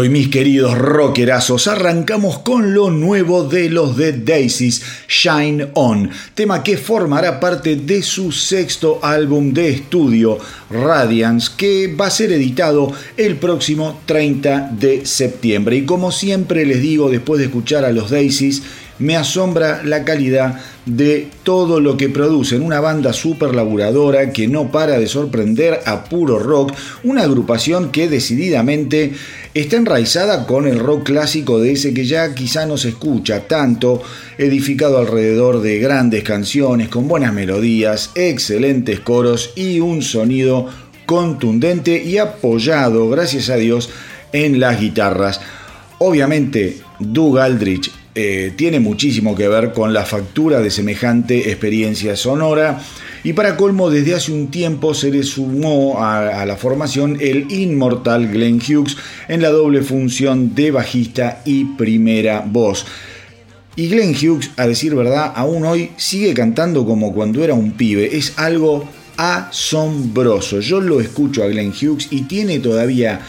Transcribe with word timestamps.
Hoy, 0.00 0.08
mis 0.08 0.28
queridos 0.28 0.78
rockerazos, 0.78 1.68
arrancamos 1.68 2.38
con 2.38 2.72
lo 2.72 2.90
nuevo 2.90 3.44
de 3.44 3.68
los 3.68 3.98
Dead 3.98 4.14
Daisies, 4.14 4.80
Shine 5.06 5.68
On, 5.74 6.08
tema 6.34 6.62
que 6.62 6.78
formará 6.78 7.38
parte 7.38 7.76
de 7.76 8.02
su 8.02 8.32
sexto 8.32 8.98
álbum 9.02 9.52
de 9.52 9.68
estudio, 9.68 10.38
Radiance, 10.70 11.50
que 11.54 11.94
va 11.94 12.06
a 12.06 12.10
ser 12.10 12.32
editado 12.32 12.90
el 13.18 13.36
próximo 13.36 14.00
30 14.06 14.70
de 14.72 15.04
septiembre. 15.04 15.76
Y 15.76 15.84
como 15.84 16.12
siempre 16.12 16.64
les 16.64 16.80
digo, 16.80 17.10
después 17.10 17.38
de 17.38 17.46
escuchar 17.46 17.84
a 17.84 17.92
los 17.92 18.08
Daisies, 18.08 18.62
me 19.00 19.16
asombra 19.16 19.82
la 19.82 20.04
calidad 20.04 20.60
de 20.84 21.28
todo 21.42 21.80
lo 21.80 21.96
que 21.96 22.08
producen. 22.10 22.62
Una 22.62 22.80
banda 22.80 23.12
súper 23.12 23.54
laburadora 23.54 24.30
que 24.30 24.46
no 24.46 24.70
para 24.70 24.98
de 24.98 25.06
sorprender 25.06 25.80
a 25.86 26.04
puro 26.04 26.38
rock. 26.38 26.72
Una 27.02 27.22
agrupación 27.22 27.90
que 27.90 28.08
decididamente 28.08 29.14
está 29.54 29.76
enraizada 29.76 30.46
con 30.46 30.66
el 30.66 30.78
rock 30.78 31.04
clásico 31.04 31.58
de 31.58 31.72
ese 31.72 31.92
que 31.92 32.04
ya 32.04 32.34
quizá 32.34 32.66
no 32.66 32.76
se 32.76 32.90
escucha 32.90 33.48
tanto, 33.48 34.02
edificado 34.38 34.98
alrededor 34.98 35.60
de 35.60 35.78
grandes 35.78 36.22
canciones 36.22 36.88
con 36.88 37.08
buenas 37.08 37.32
melodías, 37.32 38.10
excelentes 38.14 39.00
coros 39.00 39.52
y 39.56 39.80
un 39.80 40.02
sonido 40.02 40.68
contundente 41.06 42.02
y 42.02 42.18
apoyado, 42.18 43.08
gracias 43.08 43.50
a 43.50 43.56
Dios, 43.56 43.90
en 44.32 44.60
las 44.60 44.80
guitarras. 44.80 45.40
Obviamente, 45.98 46.78
Doug 47.00 47.38
Aldrich 47.38 47.90
eh, 48.14 48.52
tiene 48.56 48.80
muchísimo 48.80 49.34
que 49.34 49.48
ver 49.48 49.72
con 49.72 49.92
la 49.92 50.04
factura 50.04 50.60
de 50.60 50.70
semejante 50.70 51.50
experiencia 51.50 52.16
sonora. 52.16 52.80
Y 53.22 53.34
para 53.34 53.56
colmo, 53.56 53.90
desde 53.90 54.14
hace 54.14 54.32
un 54.32 54.50
tiempo 54.50 54.94
se 54.94 55.10
le 55.10 55.22
sumó 55.22 56.02
a, 56.02 56.46
la 56.46 56.56
formación 56.56 57.18
el 57.20 57.52
inmortal 57.52 58.28
Glenn 58.28 58.60
Hughes 58.60 58.96
en 59.28 59.42
la 59.42 59.50
doble 59.50 59.82
función 59.82 60.54
de 60.54 60.70
bajista 60.70 61.42
y 61.44 61.64
primera 61.76 62.42
voz. 62.46 62.86
Y 63.76 63.88
Glenn 63.88 64.14
Hughes, 64.14 64.50
a 64.56 64.66
decir 64.66 64.94
verdad, 64.94 65.32
aún 65.36 65.64
hoy 65.64 65.90
sigue 65.96 66.32
cantando 66.32 66.86
como 66.86 67.12
cuando 67.12 67.44
era 67.44 67.52
un 67.52 67.72
pibe. 67.72 68.16
Es 68.16 68.32
algo 68.36 68.88
asombroso. 69.18 70.60
Yo 70.60 70.80
lo 70.80 71.00
escucho 71.00 71.42
a 71.42 71.48
Glenn 71.48 71.72
Hughes 71.72 72.08
y 72.10 72.22
tiene 72.22 72.58
todavía 72.58 73.20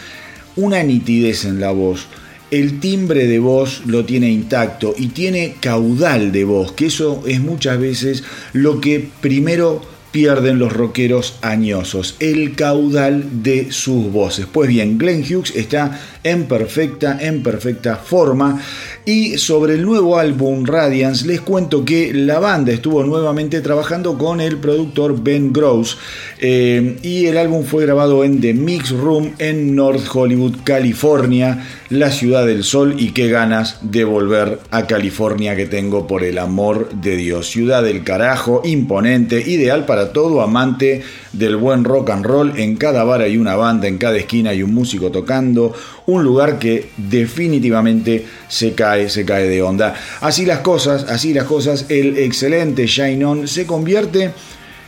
una 0.56 0.84
nitidez 0.84 1.44
en 1.44 1.60
la 1.60 1.72
voz 1.72 2.08
el 2.52 2.80
timbre 2.80 3.28
de 3.28 3.40
voz 3.40 3.84
lo 3.86 4.06
tiene 4.06 4.30
intacto 4.30 4.94
y 4.98 5.08
tiene 5.08 5.56
caudal 5.60 6.32
de 6.32 6.44
voz, 6.44 6.74
que 6.74 6.88
eso 6.88 7.24
es 7.26 7.40
muchas 7.40 7.80
veces 7.80 8.24
lo 8.54 8.82
que 8.82 9.10
primero 9.22 9.82
pierden 10.12 10.60
los 10.60 10.74
rockeros 10.74 11.36
añosos, 11.42 12.16
el 12.20 12.56
caudal 12.56 13.44
de 13.44 13.72
sus 13.72 14.12
voces. 14.12 14.46
Pues 14.52 14.70
bien, 14.70 14.98
Glenn 14.98 15.24
Hughes 15.24 15.56
está 15.56 16.00
en 16.24 16.46
perfecta, 16.46 17.18
en 17.20 17.42
perfecta 17.44 17.96
forma. 17.96 18.62
Y 19.06 19.38
sobre 19.38 19.76
el 19.76 19.86
nuevo 19.86 20.20
álbum 20.20 20.66
Radiance, 20.66 21.26
les 21.26 21.42
cuento 21.42 21.84
que 21.84 22.14
la 22.14 22.40
banda 22.40 22.72
estuvo 22.72 23.04
nuevamente 23.04 23.62
trabajando 23.62 24.18
con 24.18 24.42
el 24.42 24.58
productor 24.58 25.24
Ben 25.24 25.52
Gross. 25.52 25.98
Eh, 26.40 26.98
y 27.02 27.26
el 27.26 27.38
álbum 27.38 27.64
fue 27.64 27.86
grabado 27.86 28.24
en 28.24 28.42
The 28.42 28.54
Mix 28.54 28.92
Room 28.92 29.32
en 29.40 29.76
North 29.76 30.06
Hollywood, 30.14 30.58
California, 30.64 31.66
la 31.90 32.12
ciudad 32.12 32.46
del 32.46 32.64
sol. 32.64 32.96
Y 32.98 33.12
qué 33.12 33.30
ganas 33.30 33.78
de 33.82 34.04
volver 34.04 34.60
a 34.70 34.86
California 34.86 35.56
que 35.56 35.66
tengo 35.66 36.06
por 36.06 36.24
el 36.24 36.38
amor 36.38 36.90
de 36.94 37.16
Dios. 37.16 37.50
Ciudad 37.50 37.84
del 37.84 38.04
carajo, 38.04 38.62
imponente, 38.64 39.42
ideal 39.50 39.86
para 39.86 40.01
todo 40.10 40.42
amante 40.42 41.02
del 41.34 41.56
buen 41.56 41.84
rock 41.84 42.10
and 42.10 42.26
roll. 42.26 42.54
En 42.58 42.76
cada 42.76 43.04
bar 43.04 43.22
hay 43.22 43.38
una 43.38 43.56
banda, 43.56 43.88
en 43.88 43.98
cada 43.98 44.18
esquina 44.18 44.50
hay 44.50 44.64
un 44.64 44.74
músico 44.74 45.12
tocando. 45.12 45.74
Un 46.08 46.24
lugar 46.24 46.60
que 46.60 46.90
definitivamente 46.98 48.26
se 48.48 48.74
cae, 48.74 49.10
se 49.10 49.26
cae 49.26 49.48
de 49.48 49.62
onda. 49.62 49.94
Así 50.22 50.46
las 50.46 50.60
cosas, 50.60 51.06
así 51.10 51.34
las 51.34 51.46
cosas, 51.46 51.86
el 51.90 52.18
excelente 52.18 52.88
Shine 52.88 53.26
On 53.26 53.48
se 53.48 53.66
convierte 53.66 54.32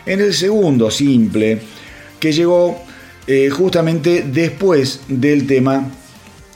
en 0.05 0.19
el 0.19 0.33
segundo 0.33 0.91
simple 0.91 1.59
que 2.19 2.31
llegó 2.31 2.77
eh, 3.27 3.49
justamente 3.49 4.25
después 4.27 5.01
del 5.07 5.47
tema 5.47 5.89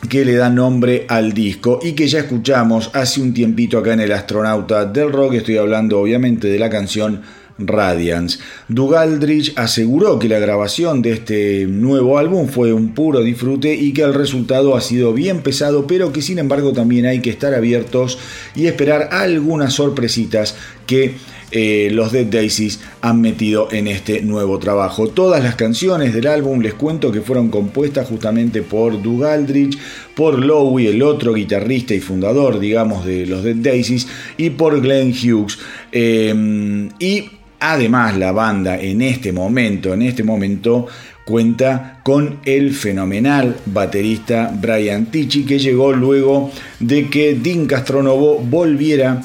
que 0.09 0.23
le 0.23 0.35
da 0.35 0.49
nombre 0.49 1.05
al 1.09 1.33
disco 1.33 1.79
y 1.81 1.93
que 1.93 2.07
ya 2.07 2.19
escuchamos 2.19 2.91
hace 2.93 3.21
un 3.21 3.33
tiempito 3.33 3.77
acá 3.77 3.93
en 3.93 4.01
el 4.01 4.11
astronauta 4.11 4.85
del 4.85 5.11
rock. 5.11 5.35
Estoy 5.35 5.57
hablando 5.57 5.99
obviamente 5.99 6.47
de 6.47 6.59
la 6.59 6.69
canción 6.69 7.21
Radiance. 7.59 8.39
Doug 8.67 8.95
Aldrich 8.95 9.53
aseguró 9.55 10.19
que 10.19 10.29
la 10.29 10.39
grabación 10.39 11.01
de 11.01 11.13
este 11.13 11.65
nuevo 11.67 12.17
álbum 12.17 12.47
fue 12.47 12.73
un 12.73 12.93
puro 12.93 13.21
disfrute 13.21 13.75
y 13.75 13.93
que 13.93 14.03
el 14.03 14.13
resultado 14.13 14.75
ha 14.75 14.81
sido 14.81 15.13
bien 15.13 15.41
pesado, 15.41 15.87
pero 15.87 16.11
que 16.11 16.21
sin 16.21 16.39
embargo 16.39 16.73
también 16.73 17.05
hay 17.05 17.21
que 17.21 17.29
estar 17.29 17.53
abiertos 17.53 18.17
y 18.55 18.67
esperar 18.67 19.09
algunas 19.11 19.73
sorpresitas 19.73 20.55
que 20.85 21.15
eh, 21.51 21.89
los 21.93 22.11
Dead 22.11 22.25
Daisies 22.25 22.81
han 23.01 23.21
metido 23.21 23.69
en 23.71 23.87
este 23.87 24.21
nuevo 24.21 24.59
trabajo. 24.59 25.07
Todas 25.07 25.41
las 25.41 25.55
canciones 25.55 26.13
del 26.13 26.27
álbum 26.27 26.59
les 26.59 26.73
cuento 26.73 27.11
que 27.11 27.21
fueron 27.21 27.49
compuestas 27.49 28.07
justamente 28.07 28.61
por 28.63 29.01
Doug 29.01 29.23
Aldrich, 29.23 29.77
por 30.13 30.43
Lowy, 30.43 30.87
el 30.87 31.01
otro 31.01 31.33
guitarrista 31.33 31.93
y 31.93 32.01
fundador, 32.01 32.59
digamos, 32.59 33.05
de 33.05 33.25
los 33.25 33.43
Dead 33.43 33.55
Daisies, 33.55 34.07
y 34.35 34.49
por 34.49 34.81
Glenn 34.81 35.11
Hughes. 35.13 35.57
Eh, 35.93 36.89
y 36.99 37.29
Además, 37.59 38.15
la 38.17 38.31
banda 38.31 38.79
en 38.79 39.01
este 39.01 39.31
momento, 39.31 39.93
en 39.93 40.03
este 40.03 40.23
momento, 40.23 40.87
cuenta 41.25 41.99
con 42.03 42.39
el 42.45 42.73
fenomenal 42.73 43.57
baterista 43.65 44.53
Brian 44.53 45.07
Tichy, 45.07 45.43
que 45.45 45.59
llegó 45.59 45.91
luego 45.91 46.51
de 46.79 47.09
que 47.09 47.35
Dean 47.35 47.65
Castronovo 47.65 48.39
volviera 48.39 49.21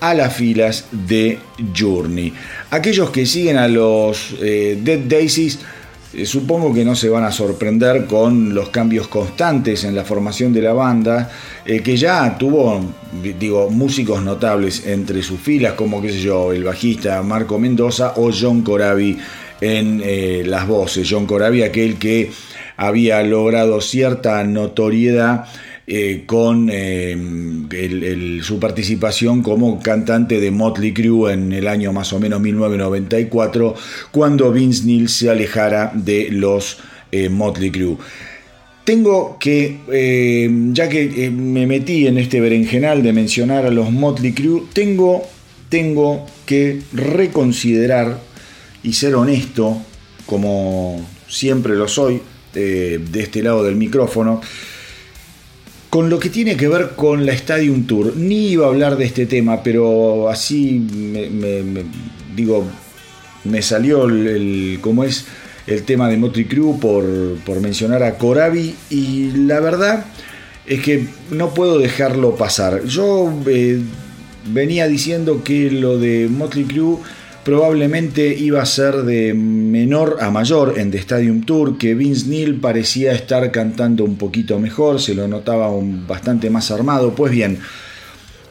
a 0.00 0.14
las 0.14 0.34
filas 0.34 0.86
de 0.90 1.38
Journey. 1.76 2.32
Aquellos 2.70 3.10
que 3.10 3.24
siguen 3.24 3.56
a 3.56 3.68
los 3.68 4.34
eh, 4.42 4.78
Dead 4.82 4.98
Daisies 4.98 5.60
supongo 6.24 6.72
que 6.72 6.84
no 6.84 6.94
se 6.94 7.08
van 7.08 7.24
a 7.24 7.32
sorprender 7.32 8.06
con 8.06 8.54
los 8.54 8.70
cambios 8.70 9.08
constantes 9.08 9.84
en 9.84 9.94
la 9.94 10.04
formación 10.04 10.52
de 10.52 10.62
la 10.62 10.72
banda, 10.72 11.30
eh, 11.64 11.80
que 11.82 11.96
ya 11.96 12.38
tuvo, 12.38 12.80
digo, 13.38 13.68
músicos 13.70 14.22
notables 14.22 14.86
entre 14.86 15.22
sus 15.22 15.40
filas, 15.40 15.74
como 15.74 16.00
qué 16.00 16.10
sé 16.10 16.20
yo, 16.20 16.52
el 16.52 16.64
bajista 16.64 17.22
Marco 17.22 17.58
Mendoza 17.58 18.14
o 18.16 18.30
John 18.32 18.62
Corabi 18.62 19.18
en 19.60 20.00
eh, 20.04 20.42
las 20.46 20.66
voces. 20.66 21.06
John 21.10 21.26
Corabi, 21.26 21.62
aquel 21.62 21.98
que 21.98 22.30
había 22.76 23.22
logrado 23.22 23.80
cierta 23.80 24.42
notoriedad 24.44 25.46
eh, 25.88 26.24
con 26.26 26.68
eh, 26.68 28.40
su 28.42 28.58
participación 28.58 29.40
como 29.40 29.78
cantante 29.78 30.40
de 30.40 30.50
Motley 30.50 30.92
Crue 30.92 31.32
en 31.32 31.52
el 31.52 31.68
año 31.68 31.92
más 31.92 32.12
o 32.12 32.18
menos 32.18 32.40
1994, 32.40 33.72
cuando 34.10 34.50
Vince 34.50 34.84
Neil 34.84 35.08
se 35.08 35.30
alejara 35.30 35.92
de 35.94 36.30
los 36.32 36.78
eh, 37.12 37.28
Motley 37.28 37.70
Crue. 37.70 37.98
Tengo 38.82 39.36
que, 39.38 39.78
ya 40.72 40.88
que 40.88 41.30
me 41.30 41.68
metí 41.68 42.08
en 42.08 42.18
este 42.18 42.40
berenjenal 42.40 43.04
de 43.04 43.12
mencionar 43.12 43.64
a 43.64 43.70
los 43.70 43.92
Motley 43.92 44.32
Crue, 44.32 44.64
tengo, 44.72 45.22
tengo 45.68 46.26
que 46.46 46.82
reconsiderar 46.92 48.20
y 48.82 48.92
ser 48.94 49.14
honesto, 49.14 49.80
como 50.24 51.04
siempre 51.28 51.76
lo 51.76 51.86
soy, 51.86 52.22
de 52.52 53.00
este 53.14 53.42
lado 53.42 53.62
del 53.64 53.76
micrófono, 53.76 54.40
con 55.90 56.10
lo 56.10 56.18
que 56.18 56.30
tiene 56.30 56.56
que 56.56 56.68
ver 56.68 56.90
con 56.96 57.26
la 57.26 57.32
Stadium 57.32 57.86
Tour, 57.86 58.16
ni 58.16 58.48
iba 58.48 58.66
a 58.66 58.68
hablar 58.68 58.96
de 58.96 59.04
este 59.04 59.26
tema, 59.26 59.62
pero 59.62 60.28
así 60.28 60.78
me, 60.94 61.84
digo, 62.34 62.66
me 63.44 63.62
salió 63.62 64.04
el, 64.04 64.78
como 64.80 65.04
es 65.04 65.26
el 65.66 65.82
tema 65.82 66.08
de 66.08 66.16
Motley 66.16 66.46
Crue 66.46 66.78
por, 66.78 67.60
mencionar 67.60 68.02
a 68.02 68.18
Corabi 68.18 68.74
y 68.90 69.30
la 69.32 69.60
verdad 69.60 70.06
es 70.66 70.80
que 70.82 71.06
no 71.30 71.54
puedo 71.54 71.78
dejarlo 71.78 72.36
pasar. 72.36 72.84
Yo 72.84 73.32
eh, 73.46 73.80
venía 74.52 74.88
diciendo 74.88 75.42
que 75.44 75.70
lo 75.70 75.98
de 75.98 76.28
Motley 76.28 76.64
Crue 76.64 76.98
probablemente 77.46 78.36
iba 78.36 78.60
a 78.60 78.66
ser 78.66 79.04
de 79.04 79.32
menor 79.32 80.16
a 80.20 80.32
mayor 80.32 80.80
en 80.80 80.90
The 80.90 80.98
Stadium 80.98 81.42
Tour, 81.44 81.78
que 81.78 81.94
Vince 81.94 82.26
Neil 82.26 82.56
parecía 82.56 83.12
estar 83.12 83.52
cantando 83.52 84.02
un 84.02 84.16
poquito 84.16 84.58
mejor, 84.58 85.00
se 85.00 85.14
lo 85.14 85.28
notaba 85.28 85.70
bastante 86.08 86.50
más 86.50 86.72
armado. 86.72 87.14
Pues 87.14 87.30
bien, 87.30 87.60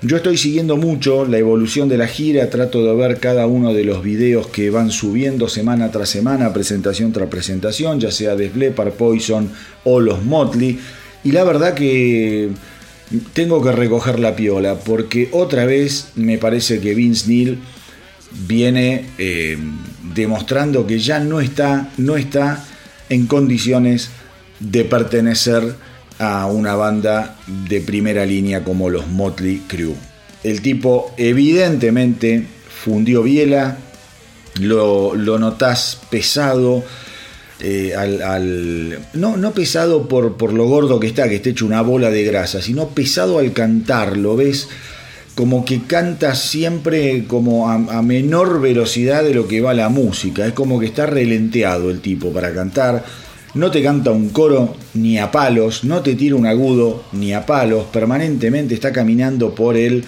yo 0.02 0.16
estoy 0.16 0.38
siguiendo 0.38 0.78
mucho 0.78 1.26
la 1.26 1.38
evolución 1.38 1.90
de 1.90 1.98
la 1.98 2.08
gira, 2.08 2.50
trato 2.50 2.86
de 2.86 2.96
ver 2.96 3.20
cada 3.20 3.48
uno 3.48 3.74
de 3.74 3.84
los 3.84 4.02
videos 4.02 4.48
que 4.48 4.70
van 4.70 4.92
subiendo 4.92 5.50
semana 5.50 5.92
tras 5.92 6.08
semana, 6.08 6.54
presentación 6.54 7.12
tras 7.12 7.28
presentación, 7.28 8.00
ya 8.00 8.12
sea 8.12 8.38
de 8.38 8.50
Slepar, 8.50 8.94
Poison 8.94 9.50
o 9.84 10.00
los 10.00 10.24
Motley, 10.24 10.80
y 11.26 11.34
la 11.34 11.44
verdad 11.44 11.74
que 11.74 12.50
tengo 13.34 13.62
que 13.62 13.74
recoger 13.74 14.20
la 14.20 14.38
piola, 14.38 14.76
porque 14.76 15.28
otra 15.34 15.66
vez 15.66 16.14
me 16.16 16.38
parece 16.38 16.80
que 16.80 16.96
Vince 16.96 17.28
Neil 17.28 17.60
viene 18.48 19.06
eh, 19.18 19.58
demostrando 20.14 20.86
que 20.86 21.00
ya 21.00 21.20
no 21.20 21.40
está, 21.40 21.90
no 21.98 22.18
está 22.18 22.64
en 23.10 23.28
condiciones 23.28 24.10
de 24.60 24.86
pertenecer 24.86 25.76
a 26.20 26.46
una 26.48 26.76
banda 26.76 27.38
de 27.48 27.82
primera 27.82 28.26
línea 28.26 28.64
como 28.64 28.90
los 28.90 29.08
Motley 29.08 29.64
Crue. 29.68 29.96
El 30.44 30.62
tipo 30.62 31.14
evidentemente 31.18 32.46
fundió 32.84 33.24
biela, 33.24 33.78
lo, 34.60 35.16
lo 35.16 35.40
notás 35.40 36.00
pesado, 36.10 36.84
eh, 37.60 37.94
al, 37.96 39.00
no, 39.14 39.38
no, 39.38 39.54
pesado 39.54 40.08
por, 40.08 40.38
por, 40.38 40.54
lo 40.54 40.66
gordo 40.66 41.00
que 41.00 41.08
está, 41.08 41.28
que 41.28 41.36
esté 41.36 41.52
hecho 41.52 41.66
una 41.66 41.82
bola 41.82 42.12
de 42.12 42.24
grasa, 42.24 42.62
sino 42.62 42.90
pesado 42.90 43.40
al 43.40 43.54
cantar, 43.54 44.18
lo 44.18 44.36
ves 44.36 44.68
como 45.36 45.66
que 45.66 45.84
canta 45.84 46.34
siempre 46.34 47.26
como 47.28 47.70
a, 47.70 48.02
menor 48.02 48.62
velocidad 48.62 49.22
de 49.24 49.34
lo 49.34 49.48
que 49.48 49.60
va 49.60 49.74
la 49.74 49.90
música. 49.90 50.48
Es 50.48 50.54
como 50.54 50.80
que 50.80 50.86
está 50.86 51.06
relenteado 51.06 51.92
el 51.92 52.00
tipo 52.00 52.32
para 52.32 52.54
cantar. 52.54 53.04
No 53.54 53.70
te 53.70 53.84
canta 53.84 54.12
un 54.12 54.30
coro 54.30 54.76
ni 54.94 55.18
a 55.18 55.32
palos, 55.32 55.84
no 55.84 56.02
te 56.02 56.16
tira 56.16 56.36
un 56.36 56.46
agudo 56.46 57.04
ni 57.12 57.34
a 57.34 57.46
palos. 57.46 57.86
Permanentemente 57.92 58.74
está 58.74 58.94
caminando 58.94 59.54
por 59.54 59.76
el 59.76 60.06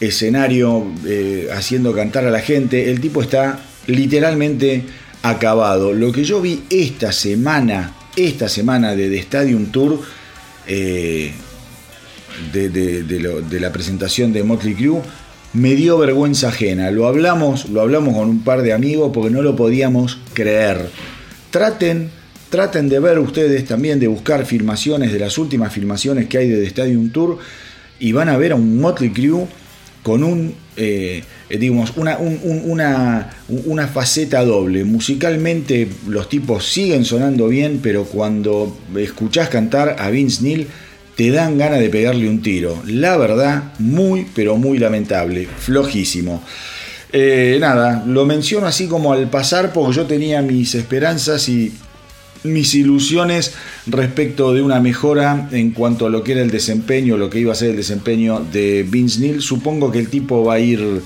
escenario 0.00 0.86
eh, 1.06 1.48
haciendo 1.54 1.92
cantar 1.92 2.24
a 2.24 2.30
la 2.30 2.40
gente. 2.40 2.90
El 2.90 3.00
tipo 3.00 3.20
está 3.22 3.60
literalmente 3.86 4.84
acabado. 5.22 5.92
Lo 5.92 6.12
que 6.12 6.24
yo 6.24 6.40
vi 6.40 6.64
esta 6.70 7.12
semana, 7.12 7.94
esta 8.16 8.48
semana 8.48 8.94
de 8.94 9.10
The 9.10 9.18
Stadium 9.18 9.66
Tour, 9.66 10.00
eh, 10.66 11.32
de, 12.52 13.60
la 13.60 13.72
presentación 13.72 14.32
de 14.32 14.42
Motley 14.42 14.74
Crue, 14.74 15.02
me 15.52 15.74
dio 15.74 15.98
vergüenza 15.98 16.48
ajena. 16.48 16.90
Lo 16.90 17.06
hablamos, 17.06 17.68
lo 17.68 17.80
hablamos 17.80 18.14
con 18.14 18.28
un 18.28 18.44
par 18.44 18.62
de 18.62 18.72
amigos 18.72 19.10
porque 19.12 19.30
no 19.30 19.42
lo 19.42 19.56
podíamos 19.56 20.18
creer. 20.32 20.88
Traten, 21.50 22.10
traten 22.50 22.88
de 22.88 22.98
ver 23.00 23.18
ustedes 23.18 23.64
también, 23.66 24.00
de 24.00 24.06
buscar 24.06 24.46
filmaciones 24.46 25.12
de 25.12 25.18
las 25.18 25.36
últimas 25.38 25.72
filmaciones 25.72 26.26
que 26.26 26.38
hay 26.38 26.48
de 26.48 26.60
The 26.60 26.66
Stadium 26.66 27.10
Tour 27.10 27.38
y 27.98 28.12
van 28.12 28.28
a 28.28 28.36
ver 28.36 28.52
a 28.52 28.54
un 28.54 28.80
Motley 28.80 29.10
Crue 29.10 29.46
con 30.02 30.24
un, 30.24 30.54
eh, 30.76 31.22
digamos, 31.48 31.96
una, 31.96 32.18
una, 32.18 33.30
una 33.48 33.86
faceta 33.86 34.44
doble. 34.44 34.84
Musicalmente 34.84 35.88
los 36.08 36.28
tipos 36.28 36.66
siguen 36.66 37.04
sonando 37.04 37.48
bien, 37.48 37.80
pero 37.82 38.04
cuando 38.04 38.76
escuchás 38.96 39.48
cantar 39.48 39.96
a 40.00 40.10
Vince 40.10 40.42
Neil, 40.42 40.66
te 41.16 41.30
dan 41.30 41.58
ganas 41.58 41.80
de 41.80 41.88
pegarle 41.88 42.28
un 42.28 42.42
tiro. 42.42 42.82
La 42.86 43.16
verdad, 43.16 43.74
muy, 43.78 44.26
pero 44.34 44.56
muy 44.56 44.78
lamentable, 44.78 45.46
flojísimo. 45.46 46.42
Eh, 47.12 47.58
nada, 47.60 48.04
lo 48.06 48.24
menciono 48.24 48.66
así 48.66 48.86
como 48.86 49.12
al 49.12 49.28
pasar 49.28 49.72
porque 49.72 49.96
yo 49.96 50.06
tenía 50.06 50.40
mis 50.40 50.74
esperanzas 50.74 51.46
y 51.48 51.72
mis 52.44 52.74
ilusiones 52.74 53.52
respecto 53.86 54.52
de 54.52 54.62
una 54.62 54.80
mejora 54.80 55.48
en 55.52 55.72
cuanto 55.72 56.06
a 56.06 56.10
lo 56.10 56.24
que 56.24 56.32
era 56.32 56.42
el 56.42 56.50
desempeño, 56.50 57.16
lo 57.16 57.30
que 57.30 57.38
iba 57.38 57.52
a 57.52 57.56
ser 57.56 57.70
el 57.70 57.76
desempeño 57.76 58.44
de 58.52 58.84
Vince 58.88 59.20
Neil. 59.20 59.42
Supongo 59.42 59.92
que 59.92 59.98
el 59.98 60.08
tipo 60.08 60.44
va 60.44 60.54
a 60.54 60.58
ir 60.58 61.02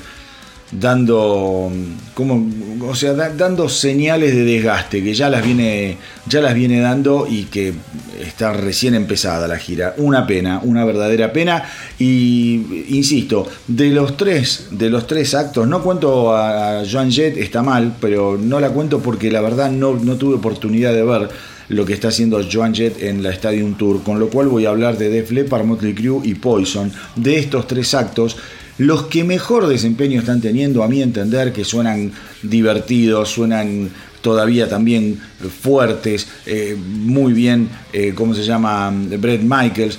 dando 0.73 1.71
como 2.15 2.45
o 2.89 2.95
sea 2.95 3.13
dando 3.13 3.69
señales 3.69 4.35
de 4.35 4.45
desgaste 4.45 5.03
que 5.03 5.15
ya 5.15 5.31
las 5.31 5.45
viene 5.45 5.97
ya 6.29 6.41
las 6.41 6.55
viene 6.55 6.81
dando 6.81 7.27
y 7.31 7.45
que 7.45 7.73
está 8.21 8.53
recién 8.53 8.95
empezada 8.95 9.47
la 9.47 9.59
gira. 9.59 9.95
Una 9.99 10.27
pena 10.27 10.61
una 10.63 10.85
verdadera 10.85 11.33
pena. 11.33 11.65
Y 11.99 12.85
insisto 12.89 13.47
de 13.69 13.91
los 13.91 14.17
tres 14.17 14.69
de 14.73 14.91
los 14.91 15.07
tres 15.07 15.35
actos 15.35 15.69
no 15.69 15.83
cuento 15.83 16.37
a 16.37 16.83
Joan 16.91 17.11
Jett 17.11 17.37
está 17.37 17.63
mal 17.63 17.97
pero 18.01 18.39
no 18.41 18.61
la 18.61 18.71
cuento 18.71 19.01
porque 19.01 19.31
la 19.31 19.41
verdad 19.41 19.71
no, 19.71 19.95
no 19.95 20.17
tuve 20.17 20.35
oportunidad 20.35 20.93
de 20.93 21.05
ver 21.05 21.29
lo 21.69 21.85
que 21.85 21.93
está 21.93 22.09
haciendo 22.09 22.41
Joan 22.51 22.75
Jett 22.75 23.03
en 23.03 23.23
la 23.23 23.31
Stadium 23.31 23.75
Tour, 23.75 24.03
con 24.03 24.19
lo 24.19 24.29
cual 24.29 24.49
voy 24.49 24.67
a 24.67 24.71
hablar 24.71 24.99
de 24.99 25.09
Def 25.09 25.31
Leppard, 25.31 25.65
Motley 25.65 25.95
Crue 25.95 26.21
y 26.23 26.35
Poison, 26.35 26.93
de 27.17 27.39
estos 27.39 27.67
tres 27.67 27.93
actos 27.95 28.37
los 28.79 29.07
que 29.07 29.25
mejor 29.25 29.67
desempeño 29.67 30.21
están 30.21 30.41
teniendo, 30.41 30.83
a 30.83 30.89
mi 30.89 31.03
entender, 31.03 31.53
que 31.53 31.65
suenan 31.65 32.13
divertidos, 32.43 33.31
suenan 33.31 33.91
todavía 34.21 34.69
también 34.69 35.19
fuertes, 35.63 36.27
eh, 36.47 36.77
muy 36.77 37.33
bien, 37.33 37.69
eh, 37.93 38.13
¿cómo 38.15 38.35
se 38.35 38.43
llama? 38.43 38.93
Brett 38.93 39.43
Michaels, 39.43 39.99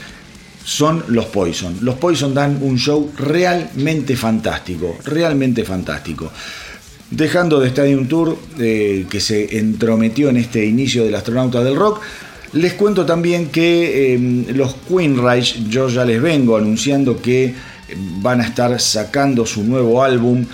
son 0.63 1.03
los 1.07 1.25
Poison. 1.27 1.77
Los 1.81 1.95
Poison 1.95 2.33
dan 2.33 2.59
un 2.61 2.77
show 2.77 3.09
realmente 3.17 4.15
fantástico, 4.15 4.97
realmente 5.05 5.63
fantástico. 5.63 6.29
Dejando 7.09 7.61
de 7.61 7.69
Stadium 7.69 8.07
Tour, 8.07 8.37
eh, 8.59 9.05
que 9.09 9.21
se 9.21 9.57
entrometió 9.59 10.27
en 10.27 10.37
este 10.37 10.65
inicio 10.65 11.05
del 11.05 11.15
astronauta 11.15 11.63
del 11.63 11.77
rock, 11.77 12.01
les 12.51 12.73
cuento 12.73 13.05
también 13.05 13.47
que 13.47 14.45
los 14.53 14.75
Queen 14.87 15.21
Reich, 15.21 15.67
yo 15.69 15.89
ya 15.89 16.05
les 16.05 16.21
vengo 16.21 16.57
anunciando 16.57 17.21
que 17.21 17.53
van 18.19 18.41
a 18.41 18.45
estar 18.45 18.79
sacando 18.79 19.45
su 19.45 19.63
nuevo 19.63 20.03
álbum 20.03 20.45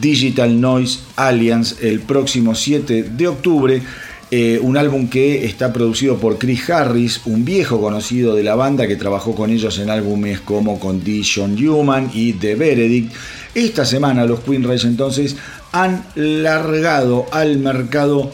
Digital 0.00 0.60
Noise 0.60 1.00
Alliance 1.16 1.76
el 1.88 2.00
próximo 2.00 2.54
7 2.54 3.10
de 3.10 3.28
octubre. 3.28 3.82
Eh, 4.30 4.58
un 4.60 4.76
álbum 4.76 5.08
que 5.08 5.44
está 5.44 5.72
producido 5.72 6.16
por 6.16 6.38
Chris 6.38 6.68
Harris, 6.70 7.20
un 7.26 7.44
viejo 7.44 7.80
conocido 7.80 8.34
de 8.34 8.42
la 8.42 8.54
banda 8.54 8.88
que 8.88 8.96
trabajó 8.96 9.34
con 9.34 9.50
ellos 9.50 9.78
en 9.78 9.90
álbumes 9.90 10.40
como 10.40 10.80
Condition 10.80 11.56
Human 11.68 12.10
y 12.12 12.32
The 12.32 12.54
Verdict. 12.56 13.12
Esta 13.54 13.84
semana 13.84 14.24
los 14.24 14.40
Queen 14.40 14.64
Race 14.64 14.86
entonces 14.86 15.36
han 15.72 16.04
largado 16.14 17.26
al 17.30 17.58
mercado 17.58 18.32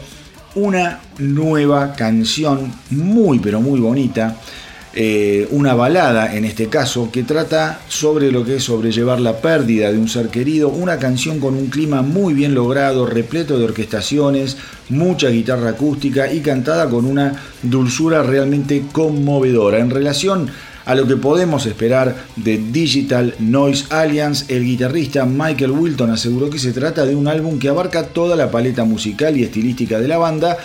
una 0.55 1.01
nueva 1.19 1.93
canción 1.93 2.73
muy 2.89 3.39
pero 3.39 3.61
muy 3.61 3.79
bonita 3.79 4.37
eh, 4.93 5.47
una 5.51 5.73
balada 5.73 6.35
en 6.35 6.43
este 6.43 6.67
caso 6.67 7.09
que 7.11 7.23
trata 7.23 7.79
sobre 7.87 8.29
lo 8.31 8.43
que 8.43 8.57
es 8.57 8.63
sobrellevar 8.63 9.21
la 9.21 9.37
pérdida 9.37 9.89
de 9.89 9.97
un 9.97 10.09
ser 10.09 10.27
querido, 10.27 10.67
una 10.67 10.99
canción 10.99 11.39
con 11.39 11.55
un 11.55 11.67
clima 11.67 12.01
muy 12.01 12.33
bien 12.33 12.53
logrado, 12.53 13.05
repleto 13.05 13.57
de 13.57 13.65
orquestaciones, 13.65 14.57
mucha 14.89 15.29
guitarra 15.29 15.69
acústica 15.69 16.31
y 16.33 16.41
cantada 16.41 16.89
con 16.89 17.05
una 17.05 17.41
dulzura 17.63 18.21
realmente 18.23 18.83
conmovedora. 18.91 19.79
En 19.79 19.91
relación 19.91 20.49
a 20.85 20.95
lo 20.95 21.07
que 21.07 21.15
podemos 21.15 21.65
esperar 21.65 22.15
de 22.35 22.57
Digital 22.57 23.35
Noise 23.39 23.85
Alliance, 23.91 24.53
el 24.53 24.65
guitarrista 24.65 25.25
Michael 25.25 25.71
Wilton 25.71 26.09
aseguró 26.09 26.49
que 26.49 26.59
se 26.59 26.73
trata 26.73 27.05
de 27.05 27.15
un 27.15 27.27
álbum 27.27 27.59
que 27.59 27.69
abarca 27.69 28.07
toda 28.07 28.35
la 28.35 28.51
paleta 28.51 28.83
musical 28.83 29.37
y 29.37 29.43
estilística 29.43 29.99
de 29.99 30.07
la 30.07 30.17
banda, 30.17 30.57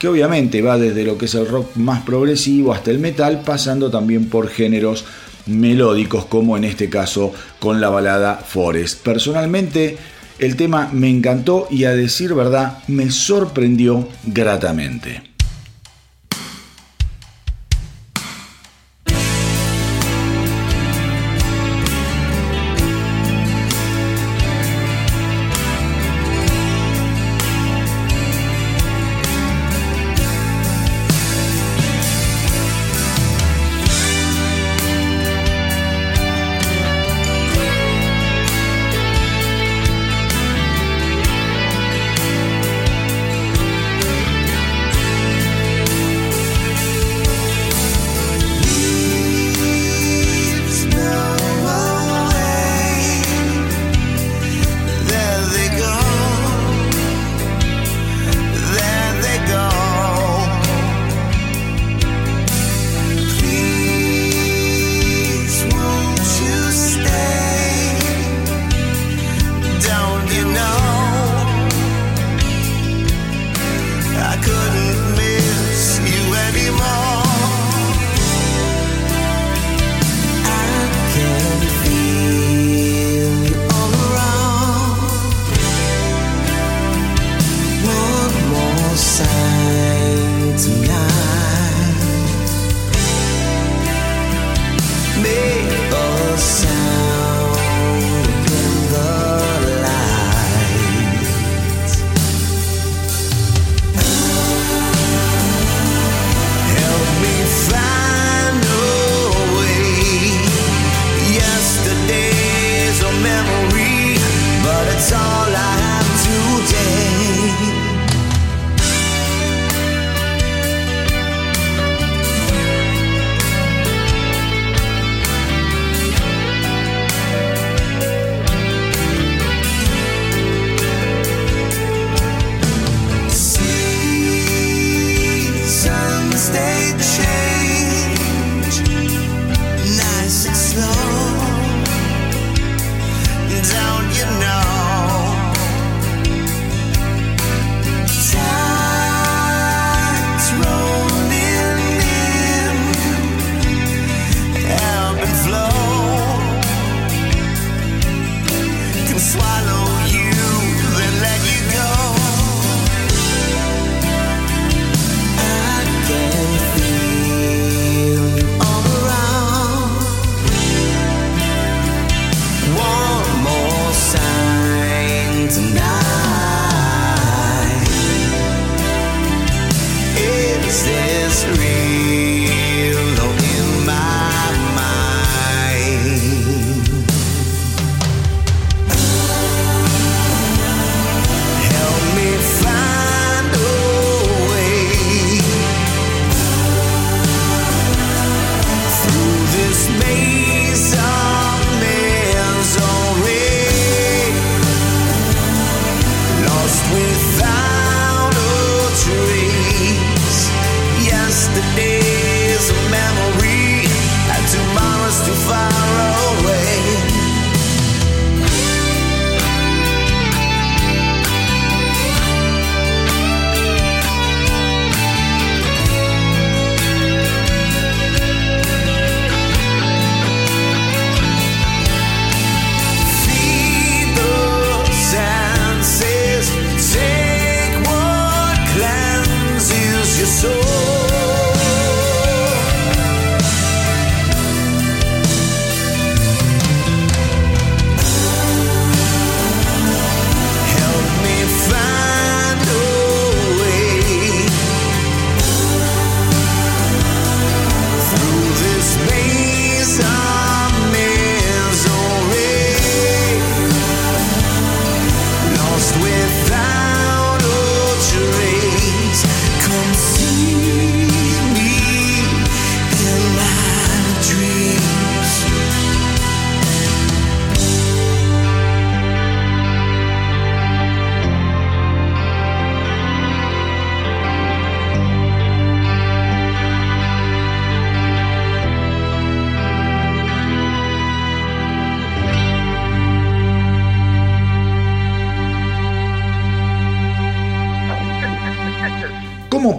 que 0.00 0.08
obviamente 0.08 0.62
va 0.62 0.78
desde 0.78 1.04
lo 1.04 1.18
que 1.18 1.26
es 1.26 1.34
el 1.34 1.46
rock 1.46 1.76
más 1.76 2.02
progresivo 2.02 2.72
hasta 2.72 2.90
el 2.90 2.98
metal, 2.98 3.42
pasando 3.44 3.90
también 3.90 4.30
por 4.30 4.48
géneros 4.48 5.04
melódicos 5.44 6.24
como 6.24 6.56
en 6.56 6.64
este 6.64 6.88
caso 6.88 7.34
con 7.58 7.82
la 7.82 7.90
balada 7.90 8.36
Forest. 8.36 9.04
Personalmente 9.04 9.98
el 10.38 10.56
tema 10.56 10.88
me 10.90 11.10
encantó 11.10 11.68
y 11.70 11.84
a 11.84 11.94
decir 11.94 12.32
verdad 12.32 12.78
me 12.88 13.10
sorprendió 13.10 14.08
gratamente. 14.24 15.29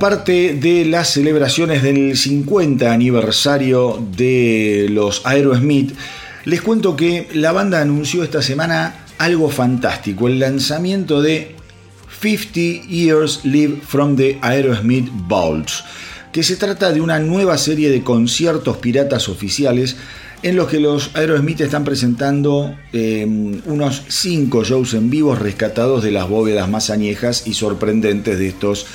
Parte 0.02 0.56
de 0.56 0.84
las 0.84 1.12
celebraciones 1.12 1.84
del 1.84 2.18
50 2.18 2.92
aniversario 2.92 4.04
de 4.18 4.88
los 4.90 5.24
Aerosmith, 5.28 5.94
les 6.44 6.60
cuento 6.64 6.96
que 6.96 7.28
la 7.36 7.52
banda 7.52 7.82
anunció 7.82 8.24
esta 8.24 8.42
semana 8.42 9.06
algo 9.20 9.48
fantástico, 9.52 10.28
el 10.28 10.40
lanzamiento 10.40 11.22
de 11.22 11.56
50 12.20 12.88
Years 12.90 13.42
Live 13.46 13.82
from 13.88 14.16
the 14.16 14.40
Aerosmith 14.42 15.08
Vaults, 15.28 15.84
que 16.32 16.42
se 16.42 16.56
trata 16.56 16.92
de 16.92 17.00
una 17.00 17.20
nueva 17.20 17.60
serie 17.60 17.92
de 17.92 18.04
conciertos 18.04 18.78
piratas 18.78 19.30
oficiales 19.30 19.98
en 20.42 20.56
los 20.56 20.68
que 20.68 20.80
los 20.80 21.16
Aerosmith 21.16 21.62
están 21.62 21.84
presentando 21.84 22.76
em, 22.92 23.62
unos 23.68 24.02
5 24.08 24.64
shows 24.64 24.96
en 24.96 25.12
vivo 25.12 25.36
rescatados 25.36 26.02
de 26.04 26.10
las 26.10 26.28
bóvedas 26.28 26.68
más 26.68 26.90
añejas 26.90 27.46
y 27.46 27.54
sorprendentes 27.54 28.40
de 28.40 28.48
estos 28.48 28.88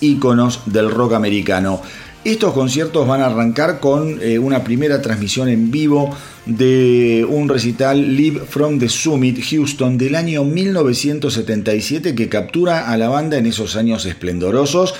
íconos 0.00 0.60
del 0.66 0.90
rock 0.90 1.14
americano. 1.14 1.80
Estos 2.24 2.54
conciertos 2.54 3.06
van 3.06 3.20
a 3.20 3.26
arrancar 3.26 3.80
con 3.80 4.18
eh, 4.22 4.38
una 4.38 4.64
primera 4.64 5.02
transmisión 5.02 5.50
en 5.50 5.70
vivo 5.70 6.16
de 6.46 7.26
un 7.28 7.50
recital 7.50 8.16
Live 8.16 8.40
from 8.48 8.78
the 8.78 8.88
Summit 8.88 9.44
Houston 9.50 9.98
del 9.98 10.14
año 10.14 10.42
1977 10.42 12.14
que 12.14 12.30
captura 12.30 12.90
a 12.90 12.96
la 12.96 13.10
banda 13.10 13.36
en 13.36 13.44
esos 13.44 13.76
años 13.76 14.06
esplendorosos 14.06 14.94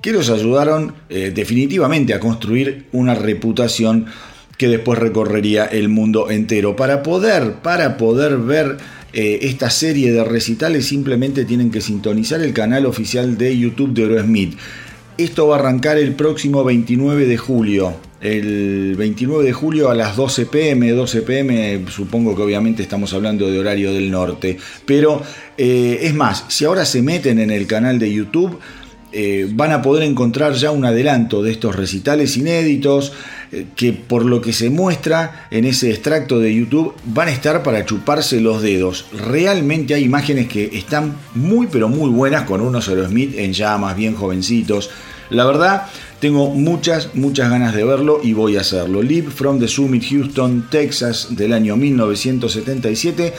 que 0.00 0.12
los 0.12 0.30
ayudaron 0.30 0.94
eh, 1.10 1.32
definitivamente 1.34 2.14
a 2.14 2.20
construir 2.20 2.86
una 2.92 3.14
reputación 3.14 4.06
que 4.56 4.68
después 4.68 4.98
recorrería 4.98 5.66
el 5.66 5.88
mundo 5.88 6.30
entero. 6.30 6.76
Para 6.76 7.02
poder, 7.02 7.56
para 7.62 7.96
poder 7.96 8.38
ver 8.38 8.78
eh, 9.16 9.46
esta 9.46 9.70
serie 9.70 10.10
de 10.10 10.24
recitales 10.24 10.86
simplemente 10.86 11.44
tienen 11.44 11.70
que 11.70 11.80
sintonizar 11.80 12.40
el 12.40 12.52
canal 12.52 12.84
oficial 12.84 13.38
de 13.38 13.56
YouTube 13.56 13.94
de 13.94 14.02
Aerosmith. 14.02 14.58
Esto 15.16 15.46
va 15.46 15.54
a 15.54 15.58
arrancar 15.60 15.98
el 15.98 16.14
próximo 16.14 16.64
29 16.64 17.24
de 17.26 17.36
julio. 17.36 17.94
El 18.20 18.96
29 18.96 19.44
de 19.44 19.52
julio 19.52 19.88
a 19.88 19.94
las 19.94 20.16
12 20.16 20.46
pm, 20.46 20.90
12 20.90 21.22
pm, 21.22 21.84
supongo 21.90 22.34
que 22.34 22.42
obviamente 22.42 22.82
estamos 22.82 23.14
hablando 23.14 23.48
de 23.48 23.56
horario 23.56 23.92
del 23.92 24.10
norte. 24.10 24.58
Pero 24.84 25.22
eh, 25.56 26.00
es 26.02 26.12
más, 26.12 26.46
si 26.48 26.64
ahora 26.64 26.84
se 26.84 27.00
meten 27.00 27.38
en 27.38 27.52
el 27.52 27.68
canal 27.68 28.00
de 28.00 28.12
YouTube, 28.12 28.58
eh, 29.12 29.46
van 29.48 29.70
a 29.70 29.80
poder 29.80 30.02
encontrar 30.02 30.54
ya 30.54 30.72
un 30.72 30.84
adelanto 30.84 31.40
de 31.40 31.52
estos 31.52 31.76
recitales 31.76 32.36
inéditos 32.36 33.12
que 33.76 33.92
por 33.92 34.24
lo 34.24 34.40
que 34.40 34.52
se 34.52 34.70
muestra 34.70 35.46
en 35.50 35.64
ese 35.64 35.90
extracto 35.90 36.38
de 36.38 36.54
YouTube 36.54 36.94
van 37.04 37.28
a 37.28 37.32
estar 37.32 37.62
para 37.62 37.84
chuparse 37.84 38.40
los 38.40 38.62
dedos. 38.62 39.06
Realmente 39.12 39.94
hay 39.94 40.04
imágenes 40.04 40.48
que 40.48 40.70
están 40.76 41.16
muy 41.34 41.66
pero 41.66 41.88
muy 41.88 42.10
buenas 42.10 42.44
con 42.44 42.60
unos 42.60 42.88
Aerosmith 42.88 43.38
en 43.38 43.52
llamas, 43.52 43.96
bien 43.96 44.14
jovencitos. 44.14 44.90
La 45.30 45.44
verdad, 45.44 45.86
tengo 46.20 46.50
muchas, 46.50 47.14
muchas 47.14 47.50
ganas 47.50 47.74
de 47.74 47.84
verlo 47.84 48.20
y 48.22 48.32
voy 48.32 48.56
a 48.56 48.60
hacerlo. 48.60 49.02
Live 49.02 49.30
from 49.30 49.58
the 49.58 49.68
Summit 49.68 50.04
Houston, 50.08 50.68
Texas, 50.70 51.28
del 51.30 51.52
año 51.52 51.76
1977. 51.76 53.32